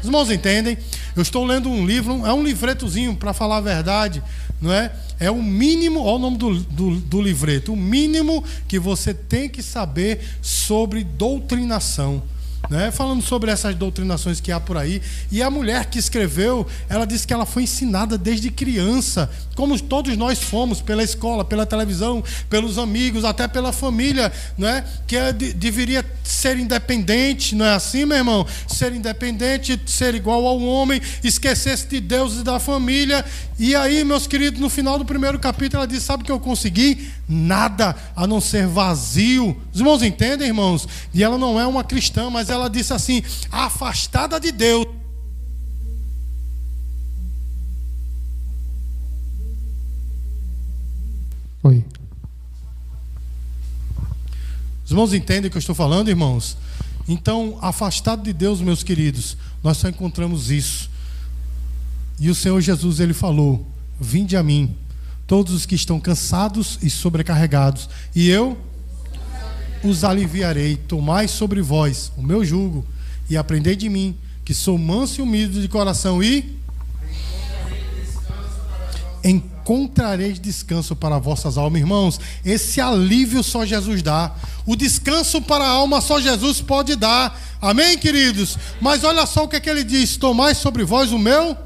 Os 0.00 0.06
irmãos 0.06 0.30
entendem? 0.30 0.78
Eu 1.16 1.22
estou 1.22 1.44
lendo 1.44 1.68
um 1.68 1.84
livro, 1.84 2.24
é 2.24 2.32
um 2.32 2.42
livretozinho, 2.42 3.16
para 3.16 3.32
falar 3.32 3.58
a 3.58 3.60
verdade, 3.60 4.22
não 4.60 4.72
é? 4.72 4.92
É 5.18 5.30
o 5.30 5.42
mínimo, 5.42 6.00
olha 6.00 6.14
o 6.14 6.18
nome 6.18 6.36
do, 6.36 6.54
do, 6.60 7.00
do 7.00 7.22
livreto, 7.22 7.72
o 7.72 7.76
mínimo 7.76 8.44
que 8.66 8.78
você 8.78 9.12
tem 9.12 9.48
que 9.48 9.62
saber 9.62 10.20
sobre 10.40 11.04
doutrinação 11.04 12.22
né, 12.72 12.90
falando 12.90 13.22
sobre 13.22 13.50
essas 13.50 13.74
doutrinações 13.74 14.40
que 14.40 14.50
há 14.50 14.58
por 14.58 14.78
aí. 14.78 15.02
E 15.30 15.42
a 15.42 15.50
mulher 15.50 15.84
que 15.86 15.98
escreveu, 15.98 16.66
ela 16.88 17.04
disse 17.04 17.26
que 17.26 17.34
ela 17.34 17.44
foi 17.44 17.64
ensinada 17.64 18.16
desde 18.16 18.50
criança, 18.50 19.30
como 19.54 19.78
todos 19.78 20.16
nós 20.16 20.38
fomos, 20.38 20.80
pela 20.80 21.02
escola, 21.02 21.44
pela 21.44 21.66
televisão, 21.66 22.24
pelos 22.48 22.78
amigos, 22.78 23.26
até 23.26 23.46
pela 23.46 23.72
família, 23.72 24.32
né, 24.56 24.84
que 25.06 25.14
é, 25.14 25.32
de, 25.32 25.52
deveria 25.52 26.02
ser 26.24 26.56
independente, 26.56 27.54
não 27.54 27.66
é 27.66 27.74
assim, 27.74 28.06
meu 28.06 28.16
irmão? 28.16 28.46
Ser 28.66 28.94
independente, 28.94 29.78
ser 29.84 30.14
igual 30.14 30.46
ao 30.46 30.58
homem, 30.58 31.00
esquecer-se 31.22 31.86
de 31.86 32.00
Deus 32.00 32.40
e 32.40 32.42
da 32.42 32.58
família. 32.58 33.22
E 33.58 33.76
aí, 33.76 34.02
meus 34.02 34.26
queridos, 34.26 34.58
no 34.58 34.70
final 34.70 34.98
do 34.98 35.04
primeiro 35.04 35.38
capítulo, 35.38 35.82
ela 35.82 35.86
diz: 35.86 36.02
Sabe 36.02 36.22
o 36.22 36.26
que 36.26 36.32
eu 36.32 36.40
consegui? 36.40 37.10
Nada 37.32 37.96
a 38.14 38.26
não 38.26 38.40
ser 38.40 38.66
vazio. 38.66 39.56
Os 39.72 39.80
irmãos 39.80 40.02
entendem, 40.02 40.48
irmãos? 40.48 40.86
E 41.14 41.24
ela 41.24 41.38
não 41.38 41.58
é 41.58 41.66
uma 41.66 41.82
cristã, 41.82 42.28
mas 42.28 42.50
ela 42.50 42.68
disse 42.68 42.92
assim: 42.92 43.22
afastada 43.50 44.38
de 44.38 44.52
Deus. 44.52 44.86
Oi. 51.62 51.82
Os 54.84 54.90
irmãos 54.90 55.14
entendem 55.14 55.48
o 55.48 55.50
que 55.50 55.56
eu 55.56 55.60
estou 55.60 55.74
falando, 55.74 56.10
irmãos? 56.10 56.58
Então, 57.08 57.56
afastado 57.62 58.22
de 58.22 58.32
Deus, 58.32 58.60
meus 58.60 58.82
queridos, 58.82 59.38
nós 59.62 59.78
só 59.78 59.88
encontramos 59.88 60.50
isso. 60.50 60.90
E 62.20 62.28
o 62.28 62.34
Senhor 62.34 62.60
Jesus, 62.60 63.00
ele 63.00 63.14
falou: 63.14 63.66
Vinde 63.98 64.36
a 64.36 64.42
mim, 64.42 64.76
todos 65.32 65.54
os 65.54 65.64
que 65.64 65.74
estão 65.74 65.98
cansados 65.98 66.78
e 66.82 66.90
sobrecarregados, 66.90 67.88
e 68.14 68.28
eu 68.28 68.54
os 69.82 70.04
aliviarei. 70.04 70.76
Tomai 70.76 71.26
sobre 71.26 71.62
vós 71.62 72.12
o 72.18 72.22
meu 72.22 72.44
jugo 72.44 72.84
e 73.30 73.36
aprendei 73.38 73.74
de 73.74 73.88
mim, 73.88 74.14
que 74.44 74.52
sou 74.52 74.76
manso 74.76 75.20
e 75.20 75.22
humilde 75.22 75.62
de 75.62 75.68
coração 75.68 76.22
e 76.22 76.54
encontrareis 79.24 80.38
descanso 80.38 80.94
para 80.94 81.18
vossas 81.18 81.56
almas, 81.56 81.80
irmãos. 81.80 82.20
Esse 82.44 82.78
alívio 82.78 83.42
só 83.42 83.64
Jesus 83.64 84.02
dá. 84.02 84.34
O 84.66 84.76
descanso 84.76 85.40
para 85.40 85.64
a 85.64 85.70
alma 85.70 86.02
só 86.02 86.20
Jesus 86.20 86.60
pode 86.60 86.94
dar. 86.94 87.40
Amém, 87.58 87.96
queridos? 87.96 88.58
Mas 88.82 89.02
olha 89.02 89.24
só 89.24 89.44
o 89.44 89.48
que, 89.48 89.56
é 89.56 89.60
que 89.60 89.70
ele 89.70 89.82
diz: 89.82 90.18
Tomai 90.18 90.54
sobre 90.54 90.84
vós 90.84 91.10
o 91.10 91.18
meu. 91.18 91.56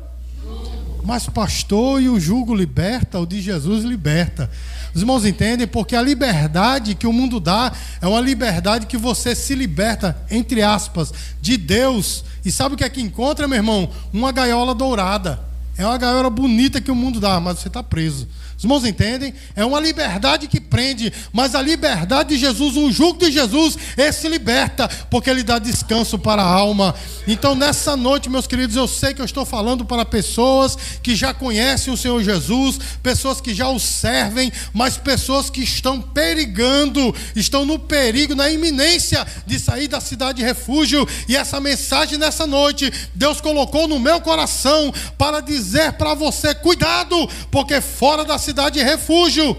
Mas, 1.06 1.28
pastor, 1.28 2.02
e 2.02 2.08
o 2.08 2.18
jugo 2.18 2.52
liberta, 2.52 3.20
o 3.20 3.24
de 3.24 3.40
Jesus 3.40 3.84
liberta. 3.84 4.50
Os 4.92 5.02
irmãos 5.02 5.24
entendem? 5.24 5.64
Porque 5.64 5.94
a 5.94 6.02
liberdade 6.02 6.96
que 6.96 7.06
o 7.06 7.12
mundo 7.12 7.38
dá 7.38 7.72
é 8.00 8.08
uma 8.08 8.20
liberdade 8.20 8.86
que 8.86 8.96
você 8.96 9.32
se 9.32 9.54
liberta, 9.54 10.20
entre 10.28 10.62
aspas, 10.62 11.14
de 11.40 11.56
Deus. 11.56 12.24
E 12.44 12.50
sabe 12.50 12.74
o 12.74 12.76
que 12.76 12.82
é 12.82 12.88
que 12.88 13.00
encontra, 13.00 13.46
meu 13.46 13.56
irmão? 13.56 13.88
Uma 14.12 14.32
gaiola 14.32 14.74
dourada. 14.74 15.38
É 15.78 15.86
uma 15.86 15.96
gaiola 15.96 16.28
bonita 16.28 16.80
que 16.80 16.90
o 16.90 16.94
mundo 16.96 17.20
dá, 17.20 17.38
mas 17.38 17.60
você 17.60 17.68
está 17.68 17.84
preso. 17.84 18.26
Os 18.56 18.64
irmãos 18.64 18.86
entendem? 18.86 19.34
É 19.54 19.64
uma 19.66 19.78
liberdade 19.78 20.48
que 20.48 20.58
prende, 20.58 21.12
mas 21.30 21.54
a 21.54 21.60
liberdade 21.60 22.30
de 22.30 22.38
Jesus, 22.38 22.74
o 22.74 22.90
jugo 22.90 23.18
de 23.18 23.30
Jesus, 23.30 23.76
esse 23.98 24.26
liberta, 24.28 24.88
porque 25.10 25.28
ele 25.28 25.42
dá 25.42 25.58
descanso 25.58 26.18
para 26.18 26.42
a 26.42 26.46
alma. 26.46 26.94
Então, 27.26 27.54
nessa 27.54 27.96
noite, 27.96 28.30
meus 28.30 28.46
queridos, 28.46 28.74
eu 28.74 28.88
sei 28.88 29.12
que 29.12 29.20
eu 29.20 29.26
estou 29.26 29.44
falando 29.44 29.84
para 29.84 30.06
pessoas 30.06 30.74
que 31.02 31.14
já 31.14 31.34
conhecem 31.34 31.92
o 31.92 31.98
Senhor 31.98 32.22
Jesus, 32.22 32.78
pessoas 33.02 33.42
que 33.42 33.54
já 33.54 33.68
o 33.68 33.78
servem, 33.78 34.50
mas 34.72 34.96
pessoas 34.96 35.50
que 35.50 35.62
estão 35.62 36.00
perigando, 36.00 37.14
estão 37.34 37.66
no 37.66 37.78
perigo, 37.78 38.34
na 38.34 38.48
iminência 38.48 39.26
de 39.46 39.58
sair 39.58 39.86
da 39.86 40.00
cidade 40.00 40.38
de 40.38 40.44
refúgio. 40.44 41.06
E 41.28 41.36
essa 41.36 41.60
mensagem 41.60 42.16
nessa 42.16 42.46
noite, 42.46 42.90
Deus 43.14 43.38
colocou 43.38 43.86
no 43.86 43.98
meu 43.98 44.18
coração 44.18 44.90
para 45.18 45.40
dizer 45.40 45.92
para 45.92 46.14
você: 46.14 46.54
cuidado, 46.54 47.28
porque 47.50 47.82
fora 47.82 48.24
da 48.24 48.38
cidade 48.46 48.78
de 48.78 48.84
refúgio. 48.84 49.56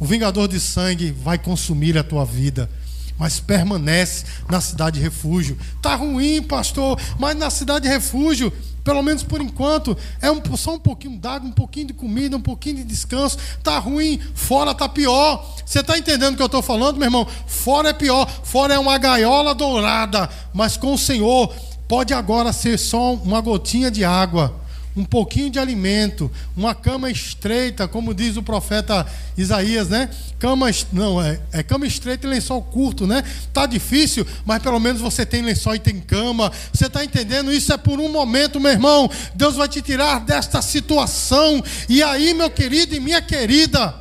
O 0.00 0.04
vingador 0.04 0.48
de 0.48 0.58
sangue 0.58 1.12
vai 1.12 1.38
consumir 1.38 1.96
a 1.96 2.02
tua 2.02 2.24
vida, 2.24 2.68
mas 3.16 3.38
permanece 3.38 4.24
na 4.50 4.60
cidade 4.60 4.98
de 4.98 5.04
refúgio. 5.04 5.56
Tá 5.80 5.94
ruim, 5.94 6.42
pastor, 6.42 7.00
mas 7.20 7.36
na 7.36 7.50
cidade 7.50 7.84
de 7.84 7.88
refúgio, 7.88 8.52
pelo 8.82 9.00
menos 9.00 9.22
por 9.22 9.40
enquanto, 9.40 9.96
é 10.20 10.28
um, 10.28 10.42
só 10.56 10.74
um 10.74 10.78
pouquinho 10.78 11.16
d'água, 11.20 11.48
um 11.48 11.52
pouquinho 11.52 11.86
de 11.86 11.92
comida, 11.92 12.36
um 12.36 12.40
pouquinho 12.40 12.78
de 12.78 12.84
descanso. 12.84 13.38
Tá 13.62 13.78
ruim, 13.78 14.20
fora 14.34 14.74
tá 14.74 14.88
pior. 14.88 15.54
Você 15.64 15.78
está 15.78 15.96
entendendo 15.96 16.34
o 16.34 16.36
que 16.36 16.42
eu 16.42 16.46
estou 16.46 16.62
falando, 16.62 16.96
meu 16.96 17.06
irmão? 17.06 17.28
Fora 17.46 17.90
é 17.90 17.92
pior, 17.92 18.28
fora 18.42 18.74
é 18.74 18.78
uma 18.78 18.98
gaiola 18.98 19.54
dourada, 19.54 20.28
mas 20.52 20.76
com 20.76 20.94
o 20.94 20.98
Senhor 20.98 21.54
pode 21.86 22.12
agora 22.12 22.52
ser 22.52 22.76
só 22.76 23.14
uma 23.14 23.40
gotinha 23.40 23.88
de 23.88 24.04
água 24.04 24.63
um 24.96 25.04
pouquinho 25.04 25.50
de 25.50 25.58
alimento, 25.58 26.30
uma 26.56 26.74
cama 26.74 27.10
estreita, 27.10 27.88
como 27.88 28.14
diz 28.14 28.36
o 28.36 28.42
profeta 28.42 29.04
Isaías, 29.36 29.88
né? 29.88 30.08
Cama, 30.38 30.66
não, 30.92 31.20
é, 31.20 31.40
é 31.52 31.62
cama 31.62 31.86
estreita 31.86 32.26
e 32.26 32.30
lençol 32.30 32.62
curto, 32.62 33.06
né? 33.06 33.24
Tá 33.52 33.66
difícil, 33.66 34.24
mas 34.44 34.62
pelo 34.62 34.78
menos 34.78 35.00
você 35.00 35.26
tem 35.26 35.42
lençol 35.42 35.74
e 35.74 35.80
tem 35.80 36.00
cama. 36.00 36.52
Você 36.72 36.86
está 36.86 37.04
entendendo? 37.04 37.52
Isso 37.52 37.72
é 37.72 37.76
por 37.76 37.98
um 37.98 38.10
momento, 38.10 38.60
meu 38.60 38.70
irmão. 38.70 39.10
Deus 39.34 39.56
vai 39.56 39.68
te 39.68 39.82
tirar 39.82 40.20
desta 40.20 40.62
situação. 40.62 41.62
E 41.88 42.02
aí, 42.02 42.32
meu 42.32 42.50
querido 42.50 42.94
e 42.94 43.00
minha 43.00 43.20
querida, 43.20 43.92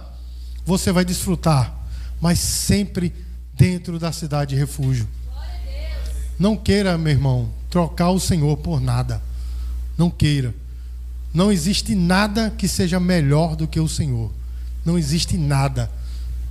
você 0.64 0.92
vai 0.92 1.04
desfrutar, 1.04 1.74
mas 2.22 2.38
sempre 2.40 3.12
dentro 3.56 3.98
da 3.98 4.12
cidade 4.12 4.52
de 4.54 4.60
refúgio. 4.60 5.08
Não 6.38 6.56
queira, 6.56 6.98
meu 6.98 7.12
irmão, 7.12 7.50
trocar 7.70 8.12
o 8.12 8.20
Senhor 8.20 8.58
por 8.58 8.80
nada. 8.80 9.22
Não 9.98 10.10
queira. 10.10 10.54
Não 11.34 11.52
existe 11.52 11.96
nada 11.96 12.54
que 12.56 12.68
seja 12.68 13.00
melhor 13.00 13.56
do 13.56 13.68
que 13.68 13.80
o 13.80 13.88
Senhor. 13.88 14.32
Não 14.86 14.98
existe 14.98 15.38
nada. 15.38 15.90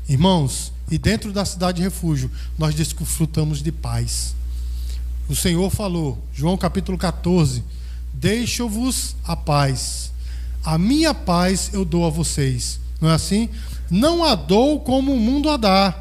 Irmãos, 0.08 0.72
e 0.90 0.98
dentro 0.98 1.32
da 1.32 1.44
cidade 1.44 1.76
de 1.76 1.82
refúgio, 1.82 2.30
nós 2.58 2.74
desfrutamos 2.74 3.62
de 3.62 3.70
paz. 3.70 4.34
O 5.28 5.36
Senhor 5.36 5.70
falou, 5.70 6.18
João 6.34 6.56
capítulo 6.56 6.98
14: 6.98 7.62
Deixo-vos 8.12 9.14
a 9.24 9.36
paz. 9.36 10.10
A 10.64 10.76
minha 10.76 11.14
paz 11.14 11.70
eu 11.72 11.84
dou 11.84 12.04
a 12.06 12.10
vocês. 12.10 12.80
Não 13.00 13.08
é 13.08 13.14
assim? 13.14 13.48
Não 13.90 14.24
a 14.24 14.34
dou 14.34 14.80
como 14.80 15.14
o 15.14 15.20
mundo 15.20 15.48
a 15.48 15.56
dá. 15.56 15.94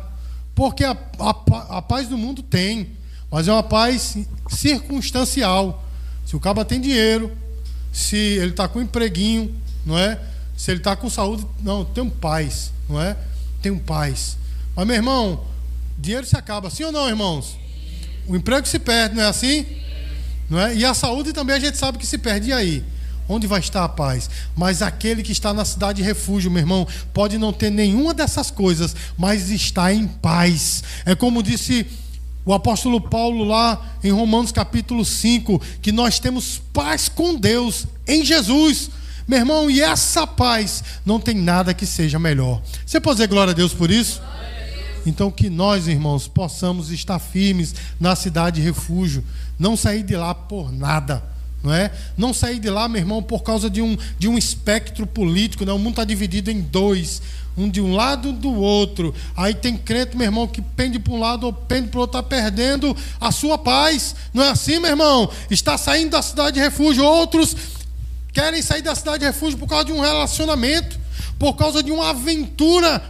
Porque 0.56 0.84
a, 0.84 0.91
a, 1.20 1.78
a 1.78 1.82
paz 1.82 2.08
do 2.08 2.17
mundo 2.17 2.44
tem, 2.44 2.89
mas 3.32 3.48
é 3.48 3.52
uma 3.52 3.63
paz 3.63 4.17
circunstancial. 4.50 5.84
Se 6.26 6.36
o 6.36 6.39
caba 6.39 6.65
tem 6.65 6.82
dinheiro, 6.82 7.32
se 7.92 8.16
ele 8.16 8.52
está 8.52 8.68
com 8.68 8.82
empreguinho, 8.82 9.56
não 9.86 9.98
é? 9.98 10.20
Se 10.56 10.72
ele 10.72 10.80
está 10.80 10.96
com 10.96 11.10
saúde, 11.10 11.46
não, 11.62 11.84
tem 11.84 12.04
um 12.04 12.10
paz, 12.10 12.72
não 12.88 13.02
é? 13.02 13.18
Tem 13.62 13.72
um 13.72 13.80
paz. 13.80 14.38
Mas, 14.76 14.88
meu 14.88 14.96
irmão, 14.96 15.44
dinheiro 15.98 16.26
se 16.26 16.38
acaba, 16.38 16.70
sim 16.70 16.84
ou 16.84 16.92
não, 16.92 17.08
irmãos? 17.08 17.58
O 18.28 18.36
emprego 18.36 18.68
se 18.68 18.80
perde, 18.80 19.16
não 19.16 19.24
é 19.24 19.28
assim? 19.28 19.66
Não 20.50 20.60
é? 20.60 20.76
E 20.76 20.86
a 20.86 20.94
saúde 20.94 21.34
também 21.34 21.56
a 21.56 21.60
gente 21.60 21.78
sabe 21.78 21.98
que 21.98 22.06
se 22.06 22.18
perde. 22.18 22.50
E 22.50 22.54
aí? 22.54 22.86
onde 23.32 23.48
vai 23.48 23.60
estar 23.60 23.84
a 23.84 23.90
paz? 23.90 24.30
Mas 24.56 24.82
aquele 24.82 25.24
que 25.24 25.32
está 25.32 25.54
na 25.54 25.64
cidade 25.64 26.02
de 26.02 26.04
refúgio, 26.04 26.52
meu 26.52 26.62
irmão, 26.62 26.88
pode 27.14 27.38
não 27.38 27.54
ter 27.54 27.70
nenhuma 27.70 28.14
dessas 28.14 28.52
coisas, 28.52 28.96
mas 29.18 29.50
está 29.50 29.94
em 29.94 30.08
paz. 30.08 30.84
É 31.06 31.16
como 31.16 31.42
disse 31.42 31.86
o 32.46 32.54
apóstolo 32.54 33.00
Paulo 33.00 33.44
lá 33.44 33.80
em 34.04 34.12
Romanos 34.12 34.52
capítulo 34.52 35.06
5, 35.06 35.62
que 35.82 35.92
nós 35.92 36.20
temos 36.20 36.62
paz 36.74 37.08
com 37.08 37.36
Deus 37.36 37.86
em 38.08 38.26
Jesus. 38.26 38.90
Meu 39.28 39.40
irmão, 39.40 39.70
e 39.70 39.82
essa 39.82 40.26
paz 40.26 40.84
não 41.06 41.20
tem 41.20 41.36
nada 41.36 41.74
que 41.74 41.86
seja 41.86 42.18
melhor. 42.18 42.62
Você 42.86 43.00
pode 43.00 43.18
dizer 43.18 43.28
glória 43.28 43.52
a 43.52 43.56
Deus 43.56 43.74
por 43.74 43.92
isso? 43.92 44.22
Então 45.06 45.32
que 45.32 45.50
nós, 45.50 45.88
irmãos, 45.88 46.28
possamos 46.28 46.92
estar 46.92 47.20
firmes 47.20 47.74
na 48.00 48.16
cidade 48.16 48.60
de 48.60 48.68
refúgio, 48.68 49.24
não 49.58 49.76
sair 49.76 50.04
de 50.04 50.16
lá 50.16 50.34
por 50.34 50.72
nada. 50.72 51.24
Não, 51.63 51.74
é? 51.74 51.91
não 52.17 52.34
sair 52.34 52.60
de 52.60 52.69
lá, 52.69 52.88
meu 52.88 53.00
irmão, 53.00 53.21
por 53.21 53.43
causa 53.43 53.69
de 53.69 53.82
um, 53.82 53.95
de 54.17 54.28
um 54.28 54.38
espectro 54.38 55.06
político. 55.06 55.63
O 55.63 55.78
mundo 55.78 55.91
está 55.91 56.04
dividido 56.04 56.50
em 56.50 56.60
dois 56.60 57.21
um 57.58 57.69
de 57.69 57.82
um 57.82 57.93
lado 57.93 58.32
do 58.32 58.54
outro. 58.54 59.13
Aí 59.36 59.54
tem 59.54 59.78
crente, 59.78 60.15
meu 60.15 60.26
irmão, 60.26 60.47
que 60.47 60.62
pende 60.62 61.00
para 61.00 61.13
um 61.13 61.19
lado 61.19 61.45
ou 61.45 61.54
pende 61.54 61.89
para 61.89 61.97
o 61.97 62.02
outro, 62.02 62.17
está 62.17 62.28
perdendo 62.28 62.95
a 63.19 63.32
sua 63.32 63.58
paz. 63.58 64.15
Não 64.34 64.43
é 64.43 64.50
assim, 64.50 64.80
meu 64.80 64.89
irmão? 64.89 65.30
Está 65.50 65.78
saindo 65.78 66.12
da 66.12 66.21
cidade 66.21 66.56
de 66.56 66.60
refúgio. 66.60 67.04
Outros 67.04 67.56
querem 68.34 68.62
sair 68.62 68.82
da 68.82 68.95
cidade 68.95 69.19
de 69.19 69.26
refúgio 69.26 69.58
por 69.58 69.67
causa 69.67 69.86
de 69.86 69.91
um 69.91 70.00
relacionamento, 70.00 71.00
por 71.38 71.56
causa 71.56 71.84
de 71.84 71.91
uma 71.91 72.10
aventura 72.10 73.04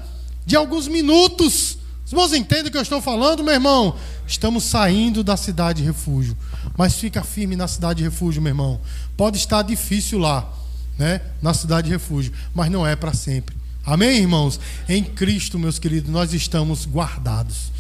de 0.46 0.56
alguns 0.56 0.88
minutos. 0.88 1.78
Os 2.12 2.14
irmãos 2.14 2.34
entendem 2.34 2.68
o 2.68 2.72
que 2.72 2.78
eu 2.78 2.82
estou 2.82 3.02
falando, 3.02 3.42
meu 3.42 3.54
irmão? 3.54 3.96
Estamos 4.28 4.66
saindo 4.66 5.24
da 5.24 5.38
cidade 5.38 5.82
de 5.82 5.88
refúgio. 5.88 6.36
Mas 6.78 6.96
fica 6.96 7.24
firme 7.24 7.56
na 7.56 7.70
cidade 7.70 8.00
de 8.00 8.04
refúgio, 8.04 8.42
meu 8.42 8.50
irmão. 8.50 8.82
Pode 9.16 9.38
estar 9.38 9.62
difícil 9.62 10.20
lá, 10.20 10.52
né? 11.00 11.22
Na 11.42 11.54
cidade 11.54 11.88
de 11.88 11.94
refúgio, 11.94 12.34
mas 12.54 12.70
não 12.70 12.86
é 12.86 12.98
para 12.98 13.14
sempre. 13.14 13.56
Amém, 13.86 14.18
irmãos? 14.18 14.60
Em 14.90 15.02
Cristo, 15.02 15.58
meus 15.58 15.80
queridos, 15.80 16.12
nós 16.12 16.34
estamos 16.34 16.86
guardados. 16.86 17.72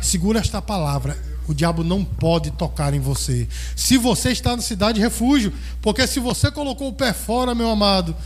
Segura 0.00 0.40
esta 0.40 0.62
palavra. 0.62 1.14
O 1.46 1.52
diabo 1.52 1.84
não 1.84 2.02
pode 2.02 2.52
tocar 2.52 2.94
em 2.94 3.00
você. 3.00 3.46
Se 3.76 3.98
você 3.98 4.30
está 4.30 4.56
na 4.56 4.62
cidade 4.62 4.94
de 4.94 5.04
refúgio, 5.04 5.52
porque 5.82 6.06
se 6.06 6.18
você 6.18 6.50
colocou 6.50 6.88
o 6.88 6.94
pé 6.94 7.12
fora, 7.12 7.54
meu 7.54 7.68
amado, 7.68 8.16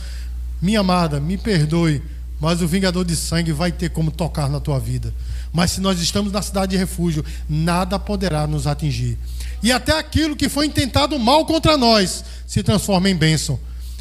minha 0.61 0.79
amada, 0.79 1.19
me 1.19 1.37
perdoe, 1.37 2.01
mas 2.41 2.59
o 2.59 2.67
vingador 2.67 3.05
de 3.05 3.15
sangue 3.15 3.51
vai 3.51 3.71
ter 3.71 3.91
como 3.91 4.09
tocar 4.09 4.49
na 4.49 4.59
tua 4.59 4.79
vida. 4.79 5.13
Mas 5.53 5.71
se 5.71 5.79
nós 5.79 6.01
estamos 6.01 6.31
na 6.31 6.41
cidade 6.41 6.71
de 6.71 6.77
refúgio, 6.77 7.23
nada 7.47 7.99
poderá 7.99 8.47
nos 8.47 8.65
atingir. 8.65 9.15
E 9.61 9.71
até 9.71 9.97
aquilo 9.97 10.35
que 10.35 10.49
foi 10.49 10.65
intentado 10.65 11.17
mal 11.19 11.45
contra 11.45 11.77
nós 11.77 12.25
se 12.47 12.63
transforma 12.63 13.07
em 13.07 13.15
bênção. 13.15 13.59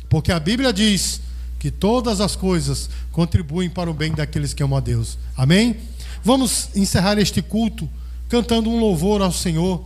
Porque 0.09 0.33
a 0.33 0.41
Bíblia 0.41 0.73
diz 0.73 1.21
que 1.59 1.71
todas 1.71 2.19
as 2.19 2.35
coisas 2.35 2.89
contribuem 3.13 3.69
para 3.69 3.91
o 3.91 3.95
bem 3.95 4.13
daqueles 4.13 4.55
que 4.55 4.63
amam 4.63 4.79
a 4.79 4.81
Deus. 4.81 5.19
Amém? 5.37 5.77
Vamos 6.25 6.71
encerrar 6.75 7.19
este 7.19 7.43
culto 7.43 7.87
cantando 8.27 8.71
um 8.71 8.81
louvor 8.81 9.21
ao 9.21 9.33
Senhor. 9.33 9.85